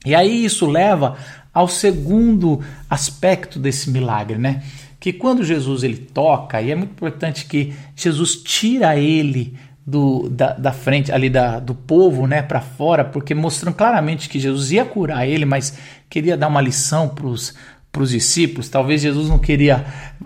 E 0.05 0.13
aí 0.13 0.43
isso 0.43 0.69
leva 0.69 1.15
ao 1.57 1.67
segundo 1.67 2.61
aspecto 2.87 3.57
desse 3.57 3.89
milagre, 3.89 4.37
né? 4.37 4.61
Que 4.99 5.11
quando 5.11 5.43
Jesus 5.43 5.81
ele 5.81 5.97
toca, 5.97 6.61
e 6.61 6.69
é 6.69 6.75
muito 6.75 6.91
importante 6.91 7.45
que 7.45 7.73
Jesus 7.95 8.35
tira 8.35 8.95
ele 8.95 9.57
do, 9.83 10.29
da, 10.29 10.53
da 10.53 10.71
frente 10.71 11.11
ali 11.11 11.31
da, 11.31 11.59
do 11.59 11.73
povo, 11.73 12.27
né, 12.27 12.43
para 12.43 12.61
fora, 12.61 13.03
porque 13.03 13.33
mostrando 13.33 13.73
claramente 13.73 14.29
que 14.29 14.39
Jesus 14.39 14.71
ia 14.71 14.85
curar 14.85 15.27
ele, 15.27 15.45
mas 15.45 15.75
queria 16.07 16.37
dar 16.37 16.47
uma 16.47 16.61
lição 16.61 17.09
para 17.09 17.25
os 17.25 18.11
discípulos. 18.11 18.69
Talvez 18.69 19.01
Jesus 19.01 19.27
não 19.27 19.39
queria, 19.39 19.83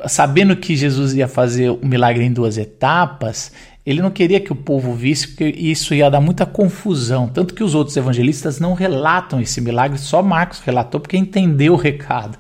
sabendo 0.08 0.54
que 0.58 0.76
Jesus 0.76 1.14
ia 1.14 1.30
fazer 1.30 1.70
o 1.70 1.80
milagre 1.82 2.26
em 2.26 2.34
duas 2.34 2.58
etapas, 2.58 3.54
ele 3.86 4.02
não 4.02 4.12
queria 4.12 4.40
que 4.40 4.52
o 4.52 4.56
povo 4.56 4.94
visse, 4.94 5.30
porque 5.30 5.46
isso 5.46 5.94
ia 5.94 6.10
dar 6.10 6.22
muita 6.22 6.46
confusão. 6.46 7.28
Tanto 7.28 7.54
que 7.54 7.64
os 7.64 7.74
outros 7.74 7.98
evangelistas 7.98 8.60
não 8.60 8.74
relatam 8.74 9.42
esse 9.42 9.60
milagre, 9.60 9.98
só 9.98 10.22
Marcos 10.22 10.60
relatou 10.60 11.00
porque 11.00 11.18
entendeu 11.18 11.74
o 11.74 11.78
recado. 11.78 12.38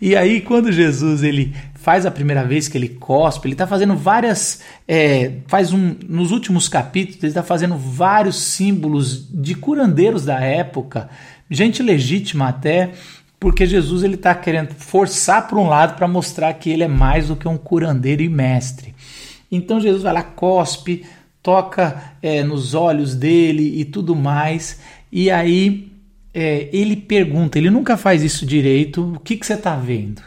E 0.00 0.16
aí, 0.16 0.40
quando 0.40 0.72
Jesus 0.72 1.22
ele 1.22 1.54
faz 1.74 2.06
a 2.06 2.10
primeira 2.10 2.44
vez 2.44 2.68
que 2.68 2.78
ele 2.78 2.88
cospe, 2.88 3.48
ele 3.48 3.54
está 3.54 3.66
fazendo 3.66 3.96
várias. 3.96 4.60
É, 4.86 5.32
faz 5.46 5.72
um. 5.72 5.94
Nos 6.08 6.30
últimos 6.30 6.68
capítulos, 6.68 7.22
ele 7.22 7.30
está 7.30 7.42
fazendo 7.42 7.76
vários 7.76 8.36
símbolos 8.36 9.26
de 9.30 9.54
curandeiros 9.54 10.24
da 10.24 10.40
época, 10.40 11.08
gente 11.50 11.82
legítima 11.82 12.48
até, 12.48 12.92
porque 13.40 13.66
Jesus 13.66 14.02
ele 14.02 14.14
está 14.14 14.34
querendo 14.34 14.74
forçar 14.74 15.48
para 15.48 15.58
um 15.58 15.68
lado 15.68 15.96
para 15.96 16.06
mostrar 16.06 16.52
que 16.54 16.70
ele 16.70 16.84
é 16.84 16.88
mais 16.88 17.28
do 17.28 17.36
que 17.36 17.48
um 17.48 17.56
curandeiro 17.56 18.22
e 18.22 18.28
mestre. 18.28 18.94
Então 19.50 19.80
Jesus 19.80 20.02
vai 20.02 20.12
lá, 20.12 20.22
cospe, 20.22 21.04
toca 21.42 22.14
é, 22.20 22.42
nos 22.42 22.74
olhos 22.74 23.14
dele 23.14 23.80
e 23.80 23.84
tudo 23.84 24.14
mais, 24.14 24.80
e 25.10 25.30
aí 25.30 25.90
é, 26.34 26.68
ele 26.72 26.96
pergunta, 26.96 27.58
ele 27.58 27.70
nunca 27.70 27.96
faz 27.96 28.22
isso 28.22 28.44
direito, 28.44 29.14
o 29.14 29.20
que, 29.20 29.36
que 29.36 29.46
você 29.46 29.54
está 29.54 29.74
vendo? 29.76 30.22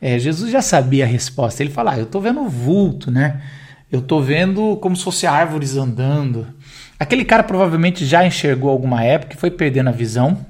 É, 0.00 0.18
Jesus 0.18 0.50
já 0.50 0.62
sabia 0.62 1.04
a 1.04 1.06
resposta, 1.06 1.62
ele 1.62 1.70
fala, 1.70 1.92
ah, 1.92 1.98
eu 1.98 2.04
estou 2.04 2.20
vendo 2.20 2.48
vulto, 2.48 3.10
né? 3.10 3.40
Eu 3.90 4.00
estou 4.00 4.22
vendo 4.22 4.76
como 4.78 4.96
se 4.96 5.04
fosse 5.04 5.26
árvores 5.26 5.76
andando. 5.76 6.46
Aquele 6.98 7.24
cara 7.24 7.42
provavelmente 7.42 8.06
já 8.06 8.26
enxergou 8.26 8.70
alguma 8.70 9.04
época 9.04 9.34
e 9.34 9.38
foi 9.38 9.50
perdendo 9.50 9.90
a 9.90 9.92
visão. 9.92 10.46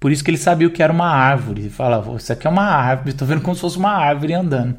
Por 0.00 0.10
isso 0.10 0.24
que 0.24 0.30
ele 0.30 0.38
sabia 0.38 0.66
o 0.66 0.70
que 0.70 0.82
era 0.82 0.92
uma 0.92 1.10
árvore. 1.10 1.60
Ele 1.60 1.70
fala, 1.70 2.02
isso 2.16 2.32
aqui 2.32 2.46
é 2.46 2.50
uma 2.50 2.64
árvore, 2.64 3.10
estou 3.10 3.28
vendo 3.28 3.42
como 3.42 3.54
se 3.54 3.60
fosse 3.60 3.76
uma 3.76 3.92
árvore 3.92 4.32
andando. 4.32 4.76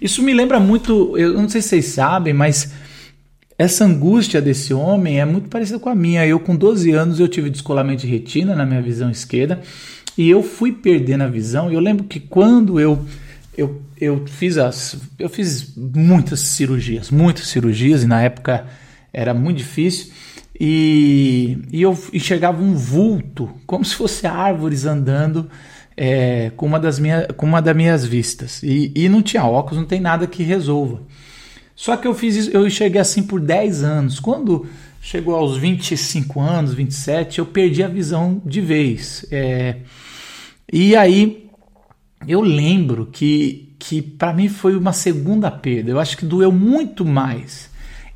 Isso 0.00 0.22
me 0.22 0.32
lembra 0.32 0.60
muito, 0.60 1.16
eu 1.18 1.34
não 1.34 1.48
sei 1.48 1.60
se 1.60 1.68
vocês 1.68 1.86
sabem, 1.86 2.32
mas 2.32 2.72
essa 3.58 3.84
angústia 3.84 4.40
desse 4.40 4.72
homem 4.72 5.20
é 5.20 5.24
muito 5.24 5.48
parecida 5.48 5.78
com 5.80 5.88
a 5.88 5.94
minha. 5.94 6.24
Eu, 6.24 6.38
com 6.38 6.54
12 6.54 6.92
anos, 6.92 7.18
eu 7.18 7.26
tive 7.26 7.50
descolamento 7.50 8.02
de 8.02 8.06
retina 8.06 8.54
na 8.54 8.64
minha 8.64 8.80
visão 8.80 9.10
esquerda 9.10 9.60
e 10.16 10.30
eu 10.30 10.42
fui 10.42 10.72
perdendo 10.72 11.24
a 11.24 11.28
visão. 11.28 11.70
Eu 11.70 11.80
lembro 11.80 12.04
que 12.04 12.20
quando 12.20 12.78
eu 12.78 13.04
eu, 13.56 13.82
eu 14.00 14.24
fiz 14.28 14.56
as 14.56 14.96
eu 15.18 15.28
fiz 15.28 15.74
muitas 15.76 16.38
cirurgias, 16.38 17.10
muitas 17.10 17.48
cirurgias 17.48 18.04
e 18.04 18.06
na 18.06 18.22
época 18.22 18.66
era 19.12 19.34
muito 19.34 19.56
difícil 19.56 20.12
e, 20.60 21.58
e 21.72 21.82
eu 21.82 21.98
enxergava 22.12 22.62
um 22.62 22.74
vulto 22.74 23.50
como 23.66 23.84
se 23.84 23.96
fosse 23.96 24.28
árvores 24.28 24.84
andando 24.84 25.50
é, 26.00 26.52
com 26.56 26.64
uma 26.64 26.78
das 26.78 27.00
minhas 27.00 27.26
com 27.36 27.44
uma 27.44 27.60
das 27.60 27.74
minhas 27.74 28.06
vistas 28.06 28.62
e, 28.62 28.92
e 28.94 29.08
não 29.08 29.20
tinha 29.20 29.44
óculos, 29.44 29.78
não 29.78 29.84
tem 29.86 30.00
nada 30.00 30.28
que 30.28 30.44
resolva. 30.44 31.02
Só 31.74 31.96
que 31.96 32.06
eu 32.06 32.14
fiz 32.14 32.36
isso, 32.36 32.50
eu 32.50 32.68
cheguei 32.70 33.00
assim 33.00 33.22
por 33.22 33.40
10 33.40 33.82
anos. 33.82 34.20
Quando 34.20 34.66
chegou 35.00 35.34
aos 35.34 35.56
25 35.56 36.40
anos, 36.40 36.72
27, 36.72 37.40
eu 37.40 37.46
perdi 37.46 37.82
a 37.82 37.88
visão 37.88 38.40
de 38.46 38.60
vez. 38.60 39.26
É, 39.30 39.76
e 40.72 40.94
aí 40.94 41.48
eu 42.26 42.40
lembro 42.40 43.06
que, 43.06 43.74
que 43.78 44.00
para 44.00 44.32
mim 44.32 44.48
foi 44.48 44.76
uma 44.76 44.92
segunda 44.92 45.50
perda. 45.50 45.90
Eu 45.90 45.98
acho 45.98 46.16
que 46.16 46.24
doeu 46.24 46.52
muito 46.52 47.04
mais 47.04 47.68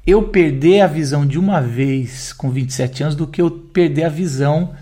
eu 0.06 0.22
perder 0.24 0.80
a 0.80 0.86
visão 0.86 1.26
de 1.26 1.38
uma 1.38 1.60
vez 1.60 2.32
com 2.32 2.50
27 2.50 3.02
anos 3.02 3.14
do 3.14 3.26
que 3.26 3.40
eu 3.40 3.50
perder 3.50 4.04
a 4.04 4.08
visão, 4.08 4.72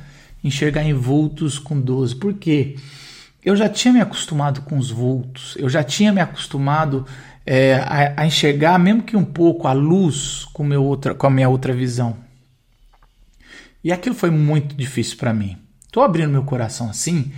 enxergar 0.43 0.83
em 0.83 0.95
vultos 0.95 1.59
com 1.59 1.81
12. 1.81 2.17
Por 2.17 2.35
quê? 2.35 2.77
Eu 3.45 3.57
já 3.57 3.69
tinha 3.69 3.93
me 3.93 4.01
acostumado 4.01 4.63
com 4.63 4.77
os 4.77 4.91
vultos, 4.91 5.57
eu 5.59 5.69
já 5.69 5.83
tinha 5.83 6.13
me 6.13 6.21
acostumado 6.21 7.07
é, 7.47 7.75
a, 7.75 8.23
a, 8.23 8.27
enxergar, 8.27 8.79
mesmo 8.79 9.03
que 9.03 9.17
um 9.17 9.25
pouco, 9.25 9.67
a 9.67 9.73
luz 9.73 10.45
com, 10.53 10.63
meu 10.63 10.85
outra, 10.85 11.15
com 11.15 11.27
a 11.27 11.31
minha 11.31 11.49
outra 11.49 11.73
visão. 11.73 12.17
E 13.83 13.91
aquilo 13.91 14.15
foi 14.15 14.31
muito 14.31 14.75
difícil 14.75 15.17
para 15.17 15.33
mim. 15.33 15.57
Estou 15.87 16.03
abrindo 16.03 16.31
meu 16.31 16.45
coração 16.45 16.91
assim, 16.91 17.33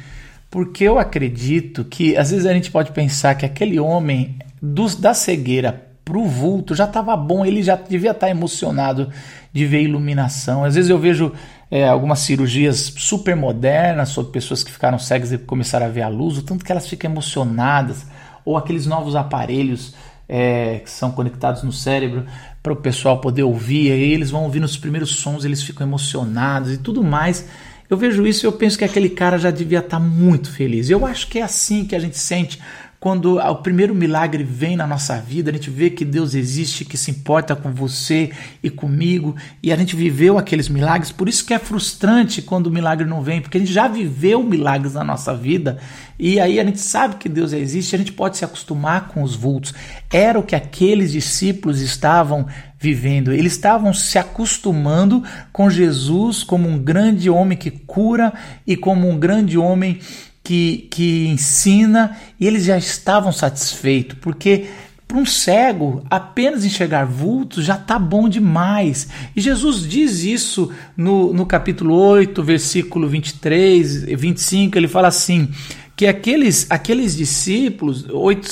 porque 0.51 0.85
eu 0.85 0.99
acredito 0.99 1.85
que 1.85 2.17
às 2.17 2.31
vezes 2.31 2.47
a 2.47 2.53
gente 2.53 2.71
pode 2.71 2.91
pensar 2.91 3.37
que 3.37 3.47
aquele 3.47 3.79
homem 3.79 4.37
dos, 4.61 4.97
da 4.97 5.15
cegueira 5.15 5.92
pro 6.05 6.25
vulto 6.25 6.75
já 6.75 6.85
estava 6.85 7.17
bom, 7.17 7.45
ele 7.45 7.63
já 7.63 7.77
devia 7.77 8.11
estar 8.11 8.27
tá 8.27 8.31
emocionado 8.31 9.11
de 9.53 9.67
ver 9.67 9.83
iluminação. 9.83 10.65
Às 10.65 10.75
vezes 10.75 10.91
eu 10.91 10.99
vejo 10.99 11.33
é, 11.71 11.89
algumas 11.89 12.21
cirurgias 12.21 12.93
super 12.97 13.37
modernas 13.37 14.11
sobre 14.11 14.33
pessoas 14.33 14.65
que 14.65 14.71
ficaram 14.71 14.99
cegas 14.99 15.33
e 15.33 15.39
começaram 15.39 15.87
a 15.87 15.89
ver 15.89 16.03
a 16.03 16.09
luz, 16.09 16.39
o 16.39 16.43
tanto 16.43 16.65
que 16.65 16.73
elas 16.73 16.87
ficam 16.87 17.11
emocionadas 17.11 18.07
ou 18.45 18.57
aqueles 18.57 18.87
novos 18.87 19.15
aparelhos 19.15 19.95
é, 20.29 20.81
que 20.83 20.91
são 20.91 21.11
conectados 21.11 21.63
no 21.63 21.73
cérebro 21.73 22.25
para 22.63 22.73
o 22.73 22.77
pessoal 22.77 23.21
poder 23.21 23.43
ouvir, 23.43 23.93
aí 23.93 24.13
eles 24.13 24.31
vão 24.31 24.45
ouvir 24.45 24.63
os 24.63 24.77
primeiros 24.77 25.17
sons, 25.17 25.45
eles 25.45 25.63
ficam 25.63 25.87
emocionados 25.87 26.73
e 26.73 26.79
tudo 26.79 27.03
mais. 27.03 27.47
Eu 27.91 27.97
vejo 27.97 28.27
isso 28.27 28.47
e 28.47 28.49
eu 28.49 28.53
penso 28.53 28.79
que 28.79 28.85
aquele 28.85 29.11
cara 29.11 29.37
já 29.37 29.51
devia 29.51 29.81
estar 29.81 29.99
tá 29.99 30.03
muito 30.03 30.51
feliz. 30.51 30.89
Eu 30.89 31.05
acho 31.05 31.29
que 31.29 31.39
é 31.39 31.43
assim 31.43 31.85
que 31.85 31.95
a 31.95 31.99
gente 31.99 32.19
sente 32.19 32.59
quando 33.03 33.41
o 33.41 33.57
primeiro 33.57 33.93
milagre 33.97 34.45
vem 34.45 34.77
na 34.77 34.87
nossa 34.87 35.19
vida, 35.21 35.51
a 35.51 35.53
gente 35.53 35.69
vê 35.69 35.91
que 35.91 36.05
Deus 36.05 36.37
existe, 36.37 36.85
que 36.85 36.97
se 36.97 37.11
importa 37.11 37.57
com 37.57 37.73
você 37.73 38.31
e 38.63 38.71
comigo, 38.71 39.35
e 39.61 39.73
a 39.73 39.77
gente 39.77 39.97
viveu 39.97 40.39
aqueles 40.39 40.69
milagres, 40.69 41.11
por 41.11 41.29
isso 41.29 41.45
que 41.45 41.53
é 41.53 41.59
frustrante 41.59 42.41
quando 42.41 42.69
o 42.69 42.71
milagre 42.71 43.05
não 43.05 43.21
vem, 43.21 43.41
porque 43.41 43.57
a 43.57 43.61
gente 43.61 43.73
já 43.73 43.89
viveu 43.89 44.45
milagres 44.45 44.95
na 44.95 45.03
nossa 45.03 45.35
vida, 45.35 45.81
e 46.17 46.39
aí 46.39 46.61
a 46.61 46.65
gente 46.65 46.79
sabe 46.79 47.17
que 47.17 47.29
Deus 47.29 47.53
existe, 47.53 47.97
a 47.97 47.99
gente 47.99 48.13
pode 48.13 48.37
se 48.37 48.45
acostumar 48.45 49.09
com 49.09 49.25
os 49.25 49.35
vultos. 49.35 49.75
Era 50.09 50.39
o 50.39 50.45
que 50.45 50.55
aqueles 50.55 51.11
discípulos 51.11 51.81
estavam 51.81 52.47
vivendo, 52.79 53.33
eles 53.33 53.55
estavam 53.55 53.93
se 53.93 54.17
acostumando 54.17 55.25
com 55.53 55.69
Jesus 55.69 56.45
como 56.45 56.69
um 56.69 56.79
grande 56.79 57.29
homem 57.29 57.59
que 57.59 57.71
cura 57.73 58.33
e 58.65 58.77
como 58.77 59.09
um 59.09 59.19
grande 59.19 59.59
homem 59.59 59.99
que, 60.43 60.89
que 60.91 61.29
ensina 61.29 62.17
e 62.39 62.47
eles 62.47 62.65
já 62.65 62.77
estavam 62.77 63.33
satisfeitos, 63.33 64.19
porque 64.21 64.67
para 65.07 65.19
um 65.19 65.27
cego, 65.27 66.03
apenas 66.09 66.65
enxergar 66.65 67.05
vultos 67.05 67.67
já 67.67 67.75
está 67.75 67.99
bom 67.99 68.31
demais. 68.31 69.09
E 69.37 69.43
Jesus 69.43 69.87
diz 69.87 70.25
isso 70.25 70.73
no, 70.97 71.35
no 71.35 71.45
capítulo 71.45 71.95
8, 71.95 72.43
versículo 72.43 73.07
23, 73.09 74.05
25, 74.05 74.79
ele 74.79 74.89
fala 74.89 75.09
assim: 75.09 75.51
que 75.95 76.07
aqueles, 76.07 76.67
aqueles 76.71 77.15
discípulos, 77.15 78.07
8, 78.09 78.49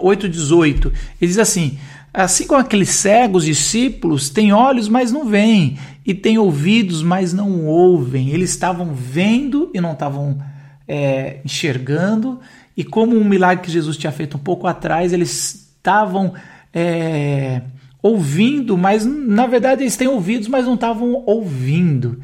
8, 0.00 0.28
18, 0.28 0.92
ele 1.20 1.28
diz 1.28 1.38
assim: 1.38 1.78
assim 2.12 2.46
como 2.46 2.60
aqueles 2.60 2.90
cegos 2.90 3.44
discípulos 3.44 4.30
têm 4.30 4.52
olhos, 4.52 4.88
mas 4.88 5.10
não 5.10 5.26
veem, 5.26 5.76
e 6.06 6.14
têm 6.14 6.38
ouvidos, 6.38 7.02
mas 7.02 7.32
não 7.32 7.66
ouvem. 7.66 8.30
Eles 8.30 8.50
estavam 8.50 8.94
vendo 8.94 9.68
e 9.74 9.80
não 9.80 9.94
estavam 9.94 10.40
é, 10.86 11.38
enxergando, 11.44 12.40
e 12.76 12.82
como 12.84 13.16
um 13.16 13.24
milagre 13.24 13.64
que 13.64 13.70
Jesus 13.70 13.96
tinha 13.96 14.12
feito 14.12 14.36
um 14.36 14.40
pouco 14.40 14.66
atrás, 14.66 15.12
eles 15.12 15.70
estavam 15.76 16.34
é, 16.72 17.62
ouvindo, 18.02 18.76
mas 18.76 19.06
na 19.06 19.46
verdade 19.46 19.82
eles 19.82 19.96
têm 19.96 20.08
ouvidos, 20.08 20.48
mas 20.48 20.66
não 20.66 20.74
estavam 20.74 21.22
ouvindo. 21.26 22.20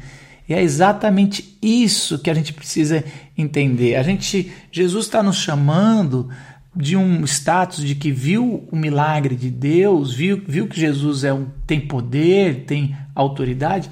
E 0.47 0.53
é 0.53 0.61
exatamente 0.61 1.57
isso 1.61 2.19
que 2.19 2.29
a 2.29 2.33
gente 2.33 2.51
precisa 2.51 3.03
entender. 3.37 3.95
A 3.95 4.03
gente, 4.03 4.51
Jesus 4.71 5.05
está 5.05 5.23
nos 5.23 5.37
chamando 5.37 6.29
de 6.75 6.95
um 6.95 7.23
status 7.25 7.85
de 7.85 7.95
que 7.95 8.11
viu 8.11 8.67
o 8.71 8.75
milagre 8.75 9.35
de 9.35 9.49
Deus, 9.49 10.13
viu, 10.13 10.41
viu 10.47 10.67
que 10.67 10.79
Jesus 10.79 11.23
é 11.23 11.33
um, 11.33 11.47
tem 11.65 11.79
poder, 11.79 12.65
tem 12.65 12.95
autoridade, 13.15 13.89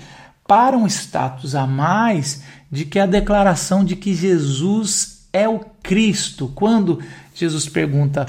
para 0.50 0.76
um 0.76 0.88
status 0.88 1.54
a 1.54 1.68
mais 1.68 2.42
de 2.72 2.84
que 2.84 2.98
a 2.98 3.06
declaração 3.06 3.86
de 3.86 3.96
que 3.96 4.16
Jesus 4.16 5.28
é 5.32 5.48
o 5.48 5.60
Cristo. 5.84 6.52
Quando 6.56 7.00
Jesus 7.36 7.70
pergunta 7.70 8.26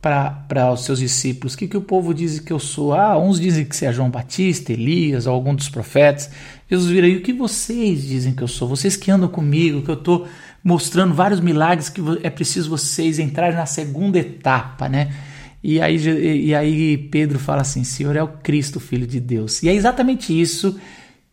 para 0.00 0.72
os 0.72 0.86
seus 0.86 0.98
discípulos: 0.98 1.52
o 1.52 1.58
que, 1.58 1.68
que 1.68 1.76
o 1.76 1.82
povo 1.82 2.14
diz 2.14 2.40
que 2.40 2.54
eu 2.54 2.58
sou? 2.58 2.94
Ah, 2.94 3.18
uns 3.18 3.38
dizem 3.38 3.66
que 3.66 3.76
você 3.76 3.84
é 3.84 3.92
João 3.92 4.08
Batista, 4.08 4.72
Elias, 4.72 5.26
algum 5.26 5.54
dos 5.54 5.68
profetas. 5.68 6.30
Jesus 6.70 6.90
vira 6.90 7.06
aí: 7.06 7.18
o 7.18 7.22
que 7.22 7.34
vocês 7.34 8.02
dizem 8.02 8.32
que 8.32 8.42
eu 8.42 8.48
sou? 8.48 8.66
Vocês 8.66 8.96
que 8.96 9.10
andam 9.10 9.28
comigo, 9.28 9.82
que 9.82 9.90
eu 9.90 9.94
estou 9.94 10.26
mostrando 10.64 11.12
vários 11.12 11.40
milagres, 11.40 11.90
que 11.90 12.00
é 12.22 12.30
preciso 12.30 12.70
vocês 12.70 13.18
entrarem 13.18 13.56
na 13.56 13.66
segunda 13.66 14.18
etapa, 14.18 14.88
né? 14.88 15.12
E 15.62 15.82
aí, 15.82 15.98
e 16.46 16.54
aí 16.54 16.96
Pedro 16.96 17.38
fala 17.38 17.60
assim: 17.60 17.84
Senhor 17.84 18.16
é 18.16 18.22
o 18.22 18.28
Cristo, 18.28 18.80
Filho 18.80 19.06
de 19.06 19.20
Deus. 19.20 19.62
E 19.62 19.68
é 19.68 19.74
exatamente 19.74 20.32
isso 20.32 20.74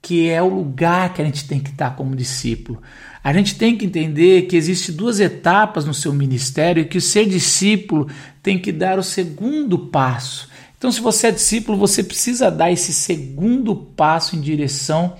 que 0.05 0.29
é 0.29 0.39
o 0.39 0.47
lugar 0.47 1.15
que 1.15 1.21
a 1.23 1.25
gente 1.25 1.47
tem 1.47 1.59
que 1.59 1.71
estar 1.71 1.95
como 1.95 2.15
discípulo. 2.15 2.79
A 3.23 3.33
gente 3.33 3.55
tem 3.55 3.75
que 3.75 3.87
entender 3.87 4.43
que 4.43 4.55
existe 4.55 4.91
duas 4.91 5.19
etapas 5.19 5.83
no 5.83 5.95
seu 5.95 6.13
ministério 6.13 6.81
e 6.81 6.85
que 6.85 6.99
o 6.99 7.01
ser 7.01 7.27
discípulo 7.27 8.07
tem 8.43 8.59
que 8.59 8.71
dar 8.71 8.99
o 8.99 9.03
segundo 9.03 9.79
passo. 9.79 10.47
Então, 10.77 10.91
se 10.91 11.01
você 11.01 11.25
é 11.25 11.31
discípulo, 11.31 11.75
você 11.75 12.03
precisa 12.03 12.51
dar 12.51 12.71
esse 12.71 12.93
segundo 12.93 13.75
passo 13.75 14.35
em 14.35 14.41
direção 14.41 15.15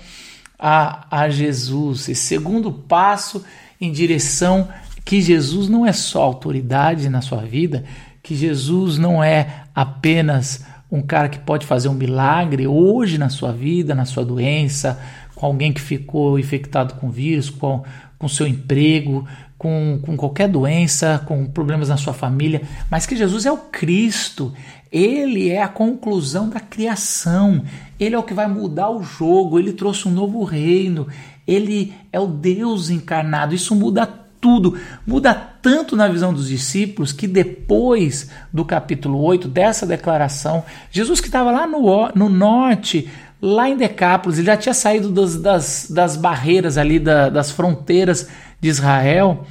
a, 0.56 1.04
a 1.10 1.28
Jesus, 1.28 2.08
esse 2.08 2.22
segundo 2.22 2.70
passo 2.70 3.44
em 3.80 3.90
direção 3.90 4.68
que 5.04 5.20
Jesus 5.20 5.68
não 5.68 5.84
é 5.84 5.92
só 5.92 6.22
autoridade 6.22 7.08
na 7.08 7.20
sua 7.20 7.42
vida, 7.42 7.84
que 8.22 8.36
Jesus 8.36 8.98
não 8.98 9.22
é 9.22 9.64
apenas 9.74 10.64
um 10.90 11.02
cara 11.02 11.28
que 11.28 11.38
pode 11.38 11.66
fazer 11.66 11.88
um 11.88 11.94
milagre 11.94 12.66
hoje 12.66 13.18
na 13.18 13.28
sua 13.28 13.52
vida, 13.52 13.94
na 13.94 14.04
sua 14.04 14.24
doença, 14.24 15.00
com 15.34 15.46
alguém 15.46 15.72
que 15.72 15.80
ficou 15.80 16.38
infectado 16.38 16.94
com 16.94 17.10
vírus, 17.10 17.50
com, 17.50 17.82
com 18.18 18.28
seu 18.28 18.46
emprego, 18.46 19.26
com, 19.58 19.98
com 20.02 20.16
qualquer 20.16 20.48
doença, 20.48 21.22
com 21.26 21.46
problemas 21.46 21.88
na 21.88 21.96
sua 21.96 22.12
família, 22.12 22.62
mas 22.90 23.06
que 23.06 23.16
Jesus 23.16 23.46
é 23.46 23.52
o 23.52 23.56
Cristo, 23.56 24.52
ele 24.92 25.50
é 25.50 25.62
a 25.62 25.68
conclusão 25.68 26.48
da 26.48 26.60
criação, 26.60 27.62
ele 27.98 28.14
é 28.14 28.18
o 28.18 28.22
que 28.22 28.34
vai 28.34 28.46
mudar 28.46 28.90
o 28.90 29.02
jogo, 29.02 29.58
ele 29.58 29.72
trouxe 29.72 30.08
um 30.08 30.12
novo 30.12 30.44
reino, 30.44 31.06
ele 31.46 31.94
é 32.12 32.20
o 32.20 32.26
Deus 32.26 32.90
encarnado, 32.90 33.54
isso 33.54 33.74
muda 33.74 34.06
tudo. 34.40 34.78
Muda 35.06 35.55
tanto 35.66 35.96
na 35.96 36.06
visão 36.06 36.32
dos 36.32 36.46
discípulos 36.46 37.10
que 37.10 37.26
depois 37.26 38.30
do 38.52 38.64
capítulo 38.64 39.20
8, 39.20 39.48
dessa 39.48 39.84
declaração, 39.84 40.62
Jesus 40.92 41.20
que 41.20 41.26
estava 41.26 41.50
lá 41.50 41.66
no, 41.66 42.08
no 42.14 42.28
norte, 42.28 43.10
lá 43.42 43.68
em 43.68 43.76
Decápolis, 43.76 44.38
ele 44.38 44.46
já 44.46 44.56
tinha 44.56 44.72
saído 44.72 45.10
das, 45.10 45.34
das, 45.34 45.88
das 45.90 46.16
barreiras 46.16 46.78
ali, 46.78 47.00
da, 47.00 47.28
das 47.28 47.50
fronteiras 47.50 48.28
de 48.60 48.68
Israel. 48.68 49.44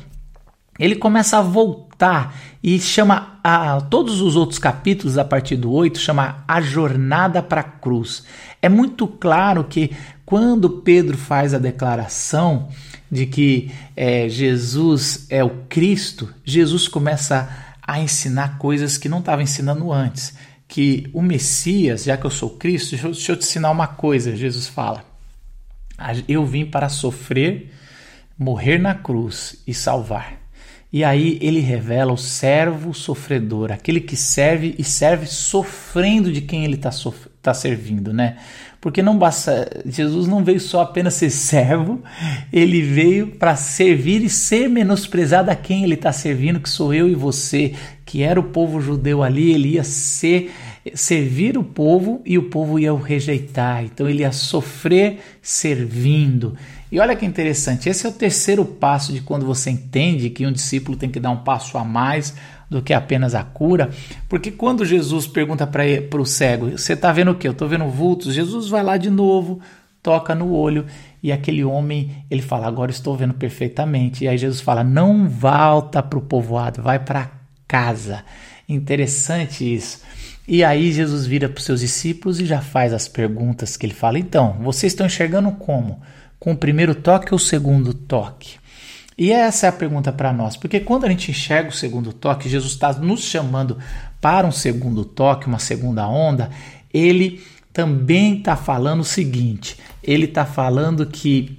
Ele 0.77 0.95
começa 0.95 1.37
a 1.37 1.41
voltar 1.41 2.35
e 2.61 2.79
chama 2.79 3.39
a, 3.43 3.79
todos 3.79 4.21
os 4.21 4.35
outros 4.35 4.59
capítulos, 4.59 5.17
a 5.17 5.23
partir 5.23 5.55
do 5.55 5.71
8, 5.71 5.97
chama 5.97 6.43
a 6.47 6.59
jornada 6.59 7.41
para 7.41 7.61
a 7.61 7.63
cruz. 7.63 8.23
É 8.61 8.67
muito 8.67 9.07
claro 9.07 9.63
que 9.63 9.91
quando 10.25 10.81
Pedro 10.81 11.17
faz 11.17 11.53
a 11.53 11.59
declaração 11.59 12.67
de 13.09 13.25
que 13.25 13.71
é, 13.95 14.27
Jesus 14.27 15.27
é 15.29 15.43
o 15.43 15.51
Cristo, 15.69 16.33
Jesus 16.43 16.87
começa 16.87 17.47
a 17.81 17.99
ensinar 17.99 18.57
coisas 18.57 18.97
que 18.97 19.07
não 19.07 19.19
estava 19.19 19.43
ensinando 19.43 19.93
antes. 19.93 20.33
Que 20.67 21.07
o 21.13 21.21
Messias, 21.21 22.03
já 22.03 22.17
que 22.17 22.25
eu 22.25 22.31
sou 22.31 22.49
Cristo, 22.49 22.91
deixa 22.91 23.07
eu, 23.07 23.11
deixa 23.11 23.31
eu 23.31 23.37
te 23.37 23.43
ensinar 23.43 23.71
uma 23.71 23.87
coisa, 23.87 24.35
Jesus 24.35 24.67
fala. 24.67 25.05
Eu 26.27 26.45
vim 26.45 26.65
para 26.65 26.89
sofrer, 26.89 27.71
morrer 28.37 28.79
na 28.79 28.95
cruz 28.95 29.61
e 29.65 29.73
salvar. 29.73 30.44
E 30.95 31.03
aí 31.03 31.37
ele 31.41 31.59
revela 31.59 32.13
o 32.13 32.17
servo 32.17 32.93
sofredor, 32.93 33.69
aquele 33.69 33.99
que 33.99 34.15
serve 34.15 34.75
e 34.79 34.83
serve 34.85 35.25
sofrendo 35.25 36.31
de 36.31 36.39
quem 36.39 36.63
ele 36.63 36.75
está 36.75 36.89
tá 37.41 37.53
servindo, 37.53 38.13
né? 38.13 38.37
Porque 38.79 39.03
não 39.03 39.17
basta, 39.17 39.69
Jesus 39.85 40.25
não 40.25 40.41
veio 40.41 40.57
só 40.57 40.79
apenas 40.79 41.15
ser 41.15 41.31
servo, 41.31 42.01
ele 42.49 42.81
veio 42.81 43.27
para 43.27 43.57
servir 43.57 44.23
e 44.23 44.29
ser 44.29 44.69
menosprezado 44.69 45.51
a 45.51 45.55
quem 45.55 45.83
ele 45.83 45.95
está 45.95 46.13
servindo, 46.13 46.61
que 46.61 46.69
sou 46.69 46.93
eu 46.93 47.09
e 47.09 47.13
você, 47.13 47.73
que 48.05 48.23
era 48.23 48.39
o 48.39 48.43
povo 48.43 48.79
judeu 48.79 49.21
ali, 49.21 49.51
ele 49.51 49.73
ia 49.73 49.83
ser 49.83 50.49
servir 50.93 51.57
o 51.57 51.63
povo 51.63 52.21
e 52.25 52.37
o 52.37 52.43
povo 52.43 52.79
ia 52.79 52.93
o 52.93 52.97
rejeitar. 52.97 53.83
Então 53.83 54.07
ele 54.07 54.21
ia 54.21 54.31
sofrer 54.31 55.19
servindo. 55.41 56.55
E 56.95 56.99
olha 57.01 57.13
que 57.13 57.25
interessante, 57.25 57.89
esse 57.89 58.05
é 58.05 58.09
o 58.09 58.13
terceiro 58.13 58.63
passo 58.63 59.11
de 59.11 59.19
quando 59.19 59.45
você 59.45 59.69
entende 59.69 60.29
que 60.29 60.47
um 60.47 60.51
discípulo 60.53 60.97
tem 60.97 61.09
que 61.11 61.19
dar 61.19 61.29
um 61.29 61.43
passo 61.43 61.77
a 61.77 61.83
mais 61.83 62.33
do 62.69 62.81
que 62.81 62.93
apenas 62.93 63.35
a 63.35 63.43
cura, 63.43 63.89
porque 64.29 64.49
quando 64.49 64.85
Jesus 64.85 65.27
pergunta 65.27 65.67
para 65.67 65.83
o 66.21 66.25
cego, 66.25 66.71
você 66.71 66.93
está 66.93 67.11
vendo 67.11 67.31
o 67.31 67.35
que? 67.35 67.49
Eu 67.49 67.51
estou 67.51 67.67
vendo 67.67 67.85
vultos. 67.89 68.33
Jesus 68.33 68.69
vai 68.69 68.81
lá 68.81 68.95
de 68.95 69.09
novo, 69.09 69.59
toca 70.01 70.33
no 70.33 70.53
olho 70.53 70.85
e 71.21 71.33
aquele 71.33 71.65
homem 71.65 72.23
ele 72.31 72.41
fala: 72.41 72.65
agora 72.65 72.91
estou 72.91 73.13
vendo 73.17 73.33
perfeitamente. 73.33 74.23
E 74.23 74.29
aí 74.29 74.37
Jesus 74.37 74.61
fala: 74.61 74.81
não 74.81 75.27
volta 75.27 76.01
para 76.01 76.17
o 76.17 76.21
povoado, 76.21 76.81
vai 76.81 76.97
para 76.97 77.29
casa. 77.67 78.23
Interessante 78.69 79.65
isso. 79.75 79.99
E 80.47 80.63
aí 80.63 80.93
Jesus 80.93 81.25
vira 81.25 81.49
para 81.49 81.59
os 81.59 81.65
seus 81.65 81.81
discípulos 81.81 82.39
e 82.39 82.45
já 82.45 82.61
faz 82.61 82.93
as 82.93 83.09
perguntas 83.09 83.75
que 83.75 83.85
ele 83.85 83.93
fala. 83.93 84.17
Então, 84.17 84.55
vocês 84.61 84.93
estão 84.93 85.05
enxergando 85.05 85.51
como? 85.51 85.99
Com 86.45 86.51
o 86.51 86.55
primeiro 86.55 86.93
toque 86.93 87.33
ou 87.33 87.37
o 87.37 87.39
segundo 87.39 87.91
toque? 87.91 88.57
E 89.17 89.31
essa 89.31 89.65
é 89.65 89.69
a 89.69 89.71
pergunta 89.71 90.13
para 90.13 90.31
nós, 90.31 90.55
porque 90.55 90.79
quando 90.79 91.05
a 91.05 91.09
gente 91.09 91.31
enxerga 91.31 91.69
o 91.69 91.73
segundo 91.73 92.13
toque, 92.13 92.47
Jesus 92.47 92.73
está 92.73 92.93
nos 92.93 93.23
chamando 93.23 93.79
para 94.21 94.45
um 94.45 94.51
segundo 94.51 95.03
toque, 95.03 95.47
uma 95.47 95.57
segunda 95.57 96.07
onda, 96.07 96.51
ele 96.93 97.41
também 97.73 98.37
está 98.37 98.55
falando 98.55 98.99
o 98.99 99.03
seguinte: 99.03 99.75
ele 100.03 100.25
está 100.25 100.45
falando 100.45 101.07
que 101.07 101.57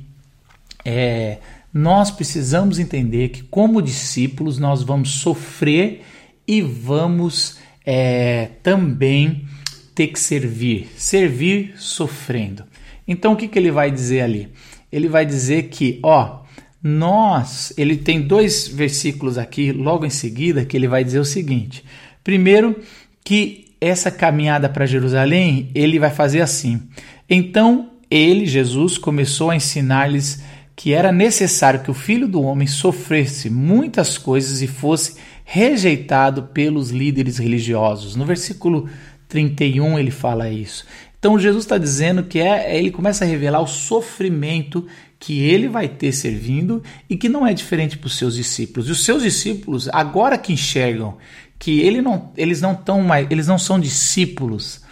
é, 0.84 1.38
nós 1.74 2.12
precisamos 2.12 2.78
entender 2.78 3.30
que, 3.30 3.42
como 3.42 3.82
discípulos, 3.82 4.56
nós 4.56 4.84
vamos 4.84 5.14
sofrer 5.14 6.04
e 6.46 6.62
vamos 6.62 7.58
é, 7.84 8.50
também 8.62 9.48
ter 9.96 10.06
que 10.06 10.20
servir, 10.20 10.86
servir 10.96 11.74
sofrendo. 11.76 12.62
Então, 13.08 13.32
o 13.32 13.36
que, 13.36 13.48
que 13.48 13.58
ele 13.58 13.72
vai 13.72 13.90
dizer 13.90 14.20
ali? 14.20 14.48
Ele 14.90 15.08
vai 15.08 15.26
dizer 15.26 15.64
que, 15.64 15.98
ó, 16.02 16.42
nós, 16.82 17.72
ele 17.76 17.96
tem 17.96 18.22
dois 18.22 18.68
versículos 18.68 19.38
aqui 19.38 19.72
logo 19.72 20.06
em 20.06 20.10
seguida 20.10 20.64
que 20.64 20.76
ele 20.76 20.88
vai 20.88 21.02
dizer 21.02 21.18
o 21.18 21.24
seguinte: 21.24 21.84
primeiro, 22.22 22.80
que 23.24 23.66
essa 23.80 24.10
caminhada 24.10 24.68
para 24.68 24.86
Jerusalém, 24.86 25.70
ele 25.74 25.98
vai 25.98 26.10
fazer 26.10 26.40
assim. 26.40 26.82
Então, 27.28 27.90
ele, 28.10 28.46
Jesus, 28.46 28.96
começou 28.98 29.50
a 29.50 29.56
ensinar-lhes 29.56 30.42
que 30.76 30.92
era 30.92 31.10
necessário 31.10 31.80
que 31.80 31.90
o 31.90 31.94
filho 31.94 32.28
do 32.28 32.42
homem 32.42 32.68
sofresse 32.68 33.48
muitas 33.48 34.18
coisas 34.18 34.60
e 34.62 34.66
fosse 34.66 35.16
rejeitado 35.44 36.44
pelos 36.44 36.90
líderes 36.90 37.38
religiosos. 37.38 38.14
No 38.14 38.26
versículo 38.26 38.88
31 39.28 39.98
ele 39.98 40.10
fala 40.10 40.50
isso. 40.50 40.84
Então 41.18 41.38
Jesus 41.38 41.64
está 41.64 41.78
dizendo 41.78 42.22
que 42.22 42.38
é, 42.38 42.76
ele 42.76 42.90
começa 42.90 43.24
a 43.24 43.28
revelar 43.28 43.60
o 43.60 43.66
sofrimento 43.66 44.86
que 45.18 45.40
ele 45.40 45.68
vai 45.68 45.88
ter 45.88 46.12
servindo 46.12 46.82
e 47.08 47.16
que 47.16 47.28
não 47.28 47.46
é 47.46 47.54
diferente 47.54 47.96
para 47.96 48.06
os 48.06 48.16
seus 48.16 48.34
discípulos. 48.34 48.88
E 48.88 48.92
os 48.92 49.04
seus 49.04 49.22
discípulos, 49.22 49.88
agora 49.92 50.36
que 50.36 50.52
enxergam 50.52 51.16
que 51.58 51.80
ele 51.80 52.02
não, 52.02 52.30
eles 52.36 52.60
não 52.60 52.72
estão 52.72 53.02
mais, 53.02 53.26
eles 53.30 53.46
não 53.46 53.58
são 53.58 53.80
discípulos 53.80 54.84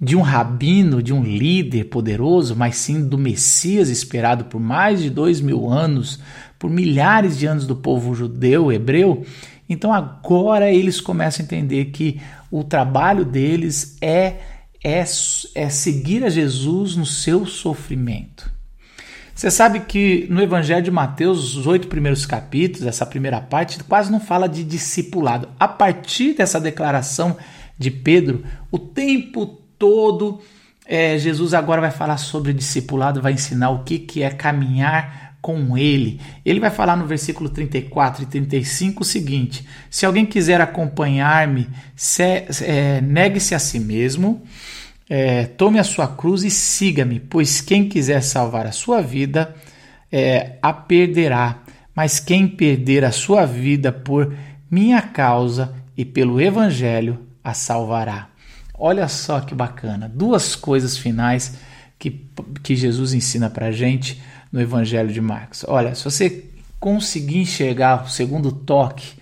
de 0.00 0.16
um 0.16 0.20
rabino, 0.20 1.02
de 1.02 1.12
um 1.12 1.22
líder 1.22 1.84
poderoso, 1.84 2.54
mas 2.54 2.76
sim 2.76 3.06
do 3.06 3.16
Messias 3.16 3.88
esperado 3.88 4.44
por 4.44 4.60
mais 4.60 5.00
de 5.00 5.10
dois 5.10 5.40
mil 5.40 5.70
anos, 5.70 6.20
por 6.58 6.70
milhares 6.70 7.38
de 7.38 7.46
anos 7.46 7.66
do 7.66 7.76
povo 7.76 8.14
judeu, 8.14 8.72
hebreu. 8.72 9.24
Então 9.68 9.92
agora 9.92 10.70
eles 10.70 11.00
começam 11.00 11.42
a 11.42 11.46
entender 11.46 11.86
que 11.86 12.20
o 12.50 12.62
trabalho 12.62 13.24
deles 13.24 13.96
é, 14.00 14.36
é, 14.84 15.02
é 15.54 15.68
seguir 15.70 16.22
a 16.22 16.28
Jesus 16.28 16.94
no 16.94 17.06
seu 17.06 17.46
sofrimento. 17.46 18.52
Você 19.34 19.50
sabe 19.50 19.80
que 19.80 20.28
no 20.30 20.40
Evangelho 20.40 20.84
de 20.84 20.90
Mateus, 20.90 21.56
os 21.56 21.66
oito 21.66 21.88
primeiros 21.88 22.24
capítulos, 22.24 22.86
essa 22.86 23.04
primeira 23.04 23.40
parte, 23.40 23.82
quase 23.82 24.12
não 24.12 24.20
fala 24.20 24.48
de 24.48 24.62
discipulado. 24.62 25.48
A 25.58 25.66
partir 25.66 26.34
dessa 26.34 26.60
declaração 26.60 27.36
de 27.76 27.90
Pedro, 27.90 28.44
o 28.70 28.78
tempo 28.78 29.46
todo 29.76 30.40
é, 30.86 31.18
Jesus 31.18 31.54
agora 31.54 31.80
vai 31.80 31.90
falar 31.90 32.18
sobre 32.18 32.52
discipulado, 32.52 33.22
vai 33.22 33.32
ensinar 33.32 33.70
o 33.70 33.82
que, 33.82 33.98
que 33.98 34.22
é 34.22 34.30
caminhar 34.30 35.23
com 35.44 35.76
ele. 35.76 36.22
Ele 36.42 36.58
vai 36.58 36.70
falar 36.70 36.96
no 36.96 37.06
versículo 37.06 37.50
34 37.50 38.22
e 38.22 38.26
35 38.26 39.02
o 39.02 39.04
seguinte: 39.04 39.62
Se 39.90 40.06
alguém 40.06 40.24
quiser 40.24 40.58
acompanhar-me, 40.58 41.68
é, 42.62 43.02
negue-se 43.02 43.54
a 43.54 43.58
si 43.58 43.78
mesmo 43.78 44.42
é, 45.06 45.44
tome 45.44 45.78
a 45.78 45.84
sua 45.84 46.08
cruz 46.08 46.44
e 46.44 46.50
siga-me, 46.50 47.20
pois 47.20 47.60
quem 47.60 47.86
quiser 47.86 48.22
salvar 48.22 48.66
a 48.66 48.72
sua 48.72 49.02
vida 49.02 49.54
é, 50.10 50.56
a 50.62 50.72
perderá, 50.72 51.58
mas 51.94 52.18
quem 52.18 52.48
perder 52.48 53.04
a 53.04 53.12
sua 53.12 53.44
vida 53.44 53.92
por 53.92 54.34
minha 54.70 55.02
causa 55.02 55.74
e 55.94 56.06
pelo 56.06 56.40
evangelho 56.40 57.20
a 57.44 57.52
salvará. 57.52 58.30
Olha 58.72 59.08
só 59.08 59.40
que 59.40 59.54
bacana, 59.54 60.08
duas 60.08 60.56
coisas 60.56 60.96
finais 60.96 61.58
que, 61.98 62.26
que 62.62 62.74
Jesus 62.74 63.12
ensina 63.12 63.50
para 63.50 63.70
gente 63.70 64.22
no 64.54 64.60
Evangelho 64.60 65.12
de 65.12 65.20
Marcos. 65.20 65.64
Olha, 65.66 65.96
se 65.96 66.04
você 66.04 66.44
conseguir 66.78 67.38
enxergar 67.38 68.04
o 68.04 68.08
segundo 68.08 68.52
toque, 68.52 69.14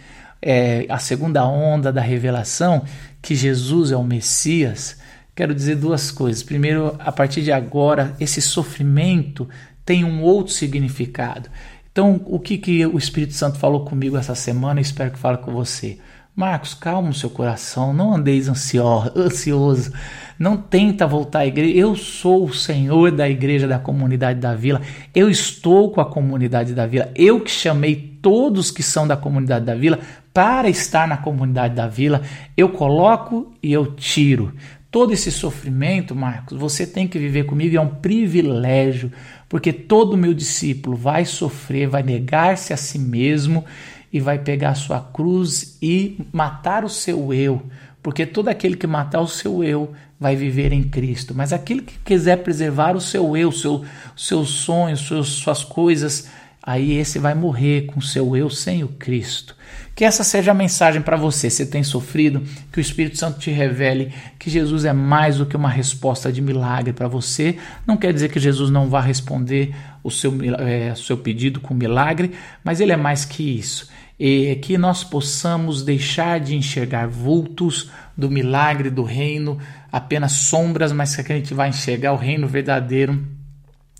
é, 0.42 0.84
a 0.90 0.98
segunda 0.98 1.42
onda 1.46 1.90
da 1.90 2.02
revelação, 2.02 2.84
que 3.22 3.34
Jesus 3.34 3.92
é 3.92 3.96
o 3.96 4.04
Messias, 4.04 4.98
quero 5.34 5.54
dizer 5.54 5.76
duas 5.76 6.10
coisas. 6.10 6.42
Primeiro, 6.42 6.94
a 6.98 7.10
partir 7.10 7.40
de 7.40 7.50
agora, 7.50 8.14
esse 8.20 8.42
sofrimento 8.42 9.48
tem 9.86 10.04
um 10.04 10.20
outro 10.20 10.52
significado. 10.52 11.48
Então, 11.90 12.20
o 12.26 12.38
que, 12.38 12.58
que 12.58 12.84
o 12.84 12.98
Espírito 12.98 13.32
Santo 13.32 13.58
falou 13.58 13.86
comigo 13.86 14.18
essa 14.18 14.34
semana, 14.34 14.82
espero 14.82 15.12
que 15.12 15.18
fale 15.18 15.38
com 15.38 15.50
você. 15.50 15.98
Marcos, 16.34 16.72
calma 16.72 17.10
o 17.10 17.14
seu 17.14 17.28
coração, 17.28 17.92
não 17.92 18.14
andeis 18.14 18.48
ansioso, 18.48 19.92
não 20.38 20.56
tenta 20.56 21.06
voltar 21.06 21.40
à 21.40 21.46
igreja. 21.46 21.76
Eu 21.76 21.94
sou 21.94 22.46
o 22.46 22.54
Senhor 22.54 23.12
da 23.12 23.28
igreja 23.28 23.68
da 23.68 23.78
comunidade 23.78 24.40
da 24.40 24.54
vila, 24.54 24.80
eu 25.14 25.28
estou 25.28 25.90
com 25.90 26.00
a 26.00 26.06
comunidade 26.06 26.72
da 26.72 26.86
vila, 26.86 27.10
eu 27.14 27.38
que 27.38 27.50
chamei 27.50 28.18
todos 28.22 28.70
que 28.70 28.82
são 28.82 29.06
da 29.06 29.14
comunidade 29.14 29.66
da 29.66 29.74
vila 29.74 29.98
para 30.32 30.70
estar 30.70 31.06
na 31.06 31.18
comunidade 31.18 31.74
da 31.74 31.86
vila, 31.86 32.22
eu 32.56 32.70
coloco 32.70 33.52
e 33.62 33.70
eu 33.70 33.94
tiro. 33.94 34.54
Todo 34.90 35.12
esse 35.12 35.30
sofrimento, 35.30 36.14
Marcos, 36.14 36.58
você 36.58 36.86
tem 36.86 37.06
que 37.06 37.18
viver 37.18 37.44
comigo, 37.44 37.76
é 37.76 37.80
um 37.80 37.88
privilégio, 37.88 39.12
porque 39.50 39.70
todo 39.70 40.16
meu 40.16 40.32
discípulo 40.32 40.96
vai 40.96 41.26
sofrer, 41.26 41.88
vai 41.88 42.02
negar-se 42.02 42.72
a 42.72 42.76
si 42.78 42.98
mesmo 42.98 43.66
e 44.12 44.20
vai 44.20 44.38
pegar 44.38 44.70
a 44.70 44.74
sua 44.74 45.00
cruz 45.00 45.78
e 45.80 46.18
matar 46.32 46.84
o 46.84 46.88
seu 46.88 47.32
eu, 47.32 47.62
porque 48.02 48.26
todo 48.26 48.48
aquele 48.48 48.76
que 48.76 48.86
matar 48.86 49.20
o 49.20 49.28
seu 49.28 49.64
eu 49.64 49.92
vai 50.20 50.36
viver 50.36 50.72
em 50.72 50.82
Cristo, 50.82 51.34
mas 51.34 51.52
aquele 51.52 51.82
que 51.82 51.98
quiser 52.04 52.36
preservar 52.38 52.94
o 52.94 53.00
seu 53.00 53.36
eu, 53.36 53.50
seu, 53.50 53.84
seus 54.16 54.50
sonhos, 54.50 55.00
suas, 55.00 55.64
coisas, 55.64 56.28
aí 56.62 56.92
esse 56.92 57.18
vai 57.18 57.34
morrer 57.34 57.86
com 57.86 58.00
seu 58.00 58.36
eu 58.36 58.50
sem 58.50 58.84
o 58.84 58.88
Cristo. 58.88 59.56
Que 59.94 60.04
essa 60.04 60.24
seja 60.24 60.52
a 60.52 60.54
mensagem 60.54 61.02
para 61.02 61.16
você. 61.16 61.50
Se 61.50 61.66
tem 61.66 61.82
sofrido, 61.82 62.42
que 62.72 62.78
o 62.78 62.80
Espírito 62.80 63.18
Santo 63.18 63.38
te 63.38 63.50
revele 63.50 64.12
que 64.38 64.48
Jesus 64.48 64.84
é 64.84 64.92
mais 64.92 65.38
do 65.38 65.44
que 65.44 65.56
uma 65.56 65.68
resposta 65.68 66.32
de 66.32 66.40
milagre 66.40 66.92
para 66.92 67.08
você. 67.08 67.58
Não 67.86 67.96
quer 67.96 68.12
dizer 68.12 68.30
que 68.30 68.40
Jesus 68.40 68.70
não 68.70 68.88
vá 68.88 69.00
responder 69.00 69.74
o 70.02 70.10
seu, 70.10 70.32
é, 70.60 70.94
seu 70.94 71.18
pedido 71.18 71.60
com 71.60 71.74
milagre, 71.74 72.32
mas 72.64 72.80
ele 72.80 72.92
é 72.92 72.96
mais 72.96 73.24
que 73.24 73.42
isso. 73.58 73.88
E 74.18 74.56
que 74.56 74.78
nós 74.78 75.02
possamos 75.02 75.82
deixar 75.82 76.38
de 76.38 76.54
enxergar 76.54 77.08
vultos 77.08 77.90
do 78.16 78.30
milagre 78.30 78.90
do 78.90 79.02
reino, 79.02 79.58
apenas 79.90 80.32
sombras, 80.32 80.92
mas 80.92 81.16
que 81.16 81.32
a 81.32 81.36
gente 81.36 81.54
vai 81.54 81.70
enxergar 81.70 82.12
o 82.12 82.16
reino 82.16 82.46
verdadeiro 82.46 83.18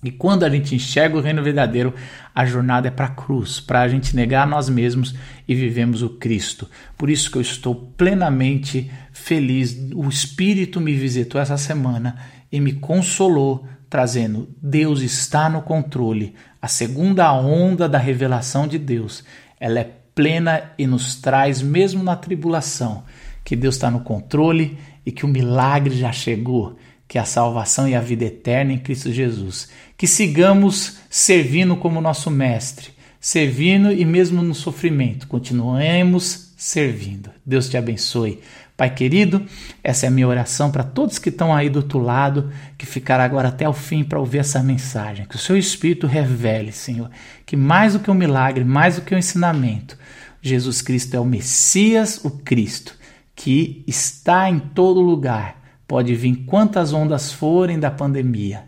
e 0.05 0.11
quando 0.11 0.43
a 0.43 0.51
gente 0.51 0.75
enxerga 0.75 1.17
o 1.17 1.21
reino 1.21 1.45
verdadeiro, 1.45 1.95
a 2.35 2.45
jornada 2.45 2.89
é 2.89 2.91
para 2.91 3.07
a 3.07 3.11
cruz, 3.11 3.61
para 3.61 3.83
a 3.83 3.89
gente 3.89 4.17
negar 4.17 4.43
a 4.43 4.47
nós 4.47 4.69
mesmos 4.69 5.15
e 5.47 5.55
vivemos 5.55 6.03
o 6.03 6.11
Cristo. 6.11 6.69
Por 6.99 7.09
isso 7.09 7.31
que 7.31 7.39
eu 7.39 7.43
estou 7.43 7.73
plenamente 7.97 8.91
feliz. 9.13 9.79
O 9.95 10.09
Espírito 10.09 10.81
me 10.81 10.93
visitou 10.93 11.41
essa 11.41 11.57
semana 11.57 12.17
e 12.51 12.61
me 12.61 12.73
consolou, 12.73 13.65
trazendo: 13.89 14.49
Deus 14.61 15.03
está 15.03 15.49
no 15.49 15.63
controle. 15.63 16.35
A 16.61 16.67
segunda 16.67 17.33
onda 17.33 17.89
da 17.89 17.99
revelação 17.99 18.67
de 18.67 18.79
Deus, 18.79 19.23
ela 19.61 19.79
é 19.79 20.02
plena 20.15 20.73
e 20.79 20.87
nos 20.87 21.17
traz, 21.17 21.63
mesmo 21.63 22.03
na 22.03 22.17
tribulação, 22.17 23.05
que 23.45 23.57
Deus 23.57 23.75
está 23.77 23.91
no 23.91 24.01
controle 24.01 24.79
e 25.05 25.11
que 25.11 25.25
o 25.25 25.29
milagre 25.29 25.97
já 25.97 26.13
chegou 26.13 26.77
que 27.13 27.19
é 27.19 27.21
a 27.21 27.27
salvação 27.27 27.87
e 27.87 27.95
a 27.95 28.01
vida 28.01 28.25
eterna 28.25 28.73
em 28.73 28.79
Cristo 28.79 29.13
Jesus. 29.13 29.69
Que 29.99 30.07
sigamos 30.07 30.97
servindo 31.11 31.77
como 31.77 32.01
nosso 32.01 32.31
Mestre, 32.31 32.89
servindo 33.21 33.93
e 33.93 34.03
mesmo 34.03 34.41
no 34.41 34.55
sofrimento, 34.55 35.29
continuemos 35.29 36.55
servindo. 36.57 37.29
Deus 37.45 37.69
te 37.69 37.77
abençoe. 37.77 38.41
Pai 38.83 38.91
querido, 38.91 39.47
essa 39.81 40.07
é 40.07 40.09
a 40.09 40.11
minha 40.11 40.27
oração 40.27 40.69
para 40.69 40.83
todos 40.83 41.17
que 41.17 41.29
estão 41.29 41.55
aí 41.55 41.71
do 41.71 41.77
outro 41.77 42.01
lado, 42.01 42.51
que 42.77 42.85
ficaram 42.85 43.23
agora 43.23 43.47
até 43.47 43.69
o 43.69 43.73
fim 43.73 44.03
para 44.03 44.19
ouvir 44.19 44.39
essa 44.39 44.61
mensagem. 44.61 45.25
Que 45.25 45.37
o 45.37 45.39
seu 45.39 45.57
Espírito 45.57 46.09
revele, 46.09 46.73
Senhor, 46.73 47.09
que 47.47 47.55
mais 47.55 47.93
do 47.93 48.01
que 48.01 48.11
um 48.11 48.15
milagre, 48.15 48.65
mais 48.65 48.97
do 48.97 49.03
que 49.03 49.15
um 49.15 49.19
ensinamento, 49.19 49.97
Jesus 50.41 50.83
Cristo 50.83 51.15
é 51.15 51.21
o 51.21 51.25
Messias, 51.25 52.25
o 52.25 52.31
Cristo, 52.31 52.97
que 53.37 53.85
está 53.87 54.51
em 54.51 54.59
todo 54.59 55.01
lugar 55.01 55.63
Pode 55.87 56.15
vir 56.17 56.45
quantas 56.47 56.93
ondas 56.93 57.31
forem 57.31 57.79
da 57.79 57.91
pandemia. 57.91 58.65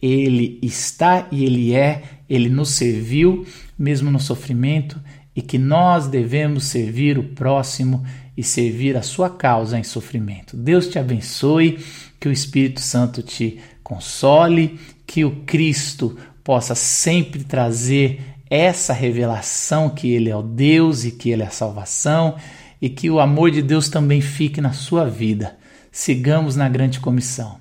Ele 0.00 0.60
está 0.62 1.26
e 1.30 1.44
ele 1.44 1.74
é, 1.74 2.04
ele 2.26 2.48
nos 2.48 2.70
serviu, 2.70 3.44
mesmo 3.76 4.10
no 4.10 4.20
sofrimento, 4.20 4.98
e 5.34 5.42
que 5.42 5.58
nós 5.58 6.06
devemos 6.06 6.64
servir 6.64 7.18
o 7.18 7.24
próximo 7.24 8.04
e 8.38 8.42
servir 8.44 8.96
a 8.96 9.02
sua 9.02 9.28
causa 9.28 9.78
em 9.78 9.84
sofrimento. 9.84 10.56
Deus 10.56 10.88
te 10.88 10.98
abençoe, 10.98 11.84
que 12.18 12.28
o 12.28 12.32
Espírito 12.32 12.80
Santo 12.80 13.22
te 13.22 13.58
console, 13.82 14.80
que 15.06 15.24
o 15.24 15.42
Cristo 15.44 16.16
possa 16.42 16.74
sempre 16.74 17.44
trazer 17.44 18.20
essa 18.48 18.94
revelação 18.94 19.90
que 19.90 20.10
Ele 20.10 20.30
é 20.30 20.36
o 20.36 20.42
Deus 20.42 21.04
e 21.04 21.10
que 21.10 21.30
Ele 21.30 21.42
é 21.42 21.46
a 21.46 21.50
salvação, 21.50 22.36
e 22.80 22.88
que 22.88 23.10
o 23.10 23.20
amor 23.20 23.50
de 23.50 23.60
Deus 23.60 23.90
também 23.90 24.20
fique 24.20 24.60
na 24.60 24.72
sua 24.72 25.04
vida 25.04 25.58
sigamos 25.98 26.54
na 26.54 26.68
grande 26.68 27.00
comissão. 27.00 27.60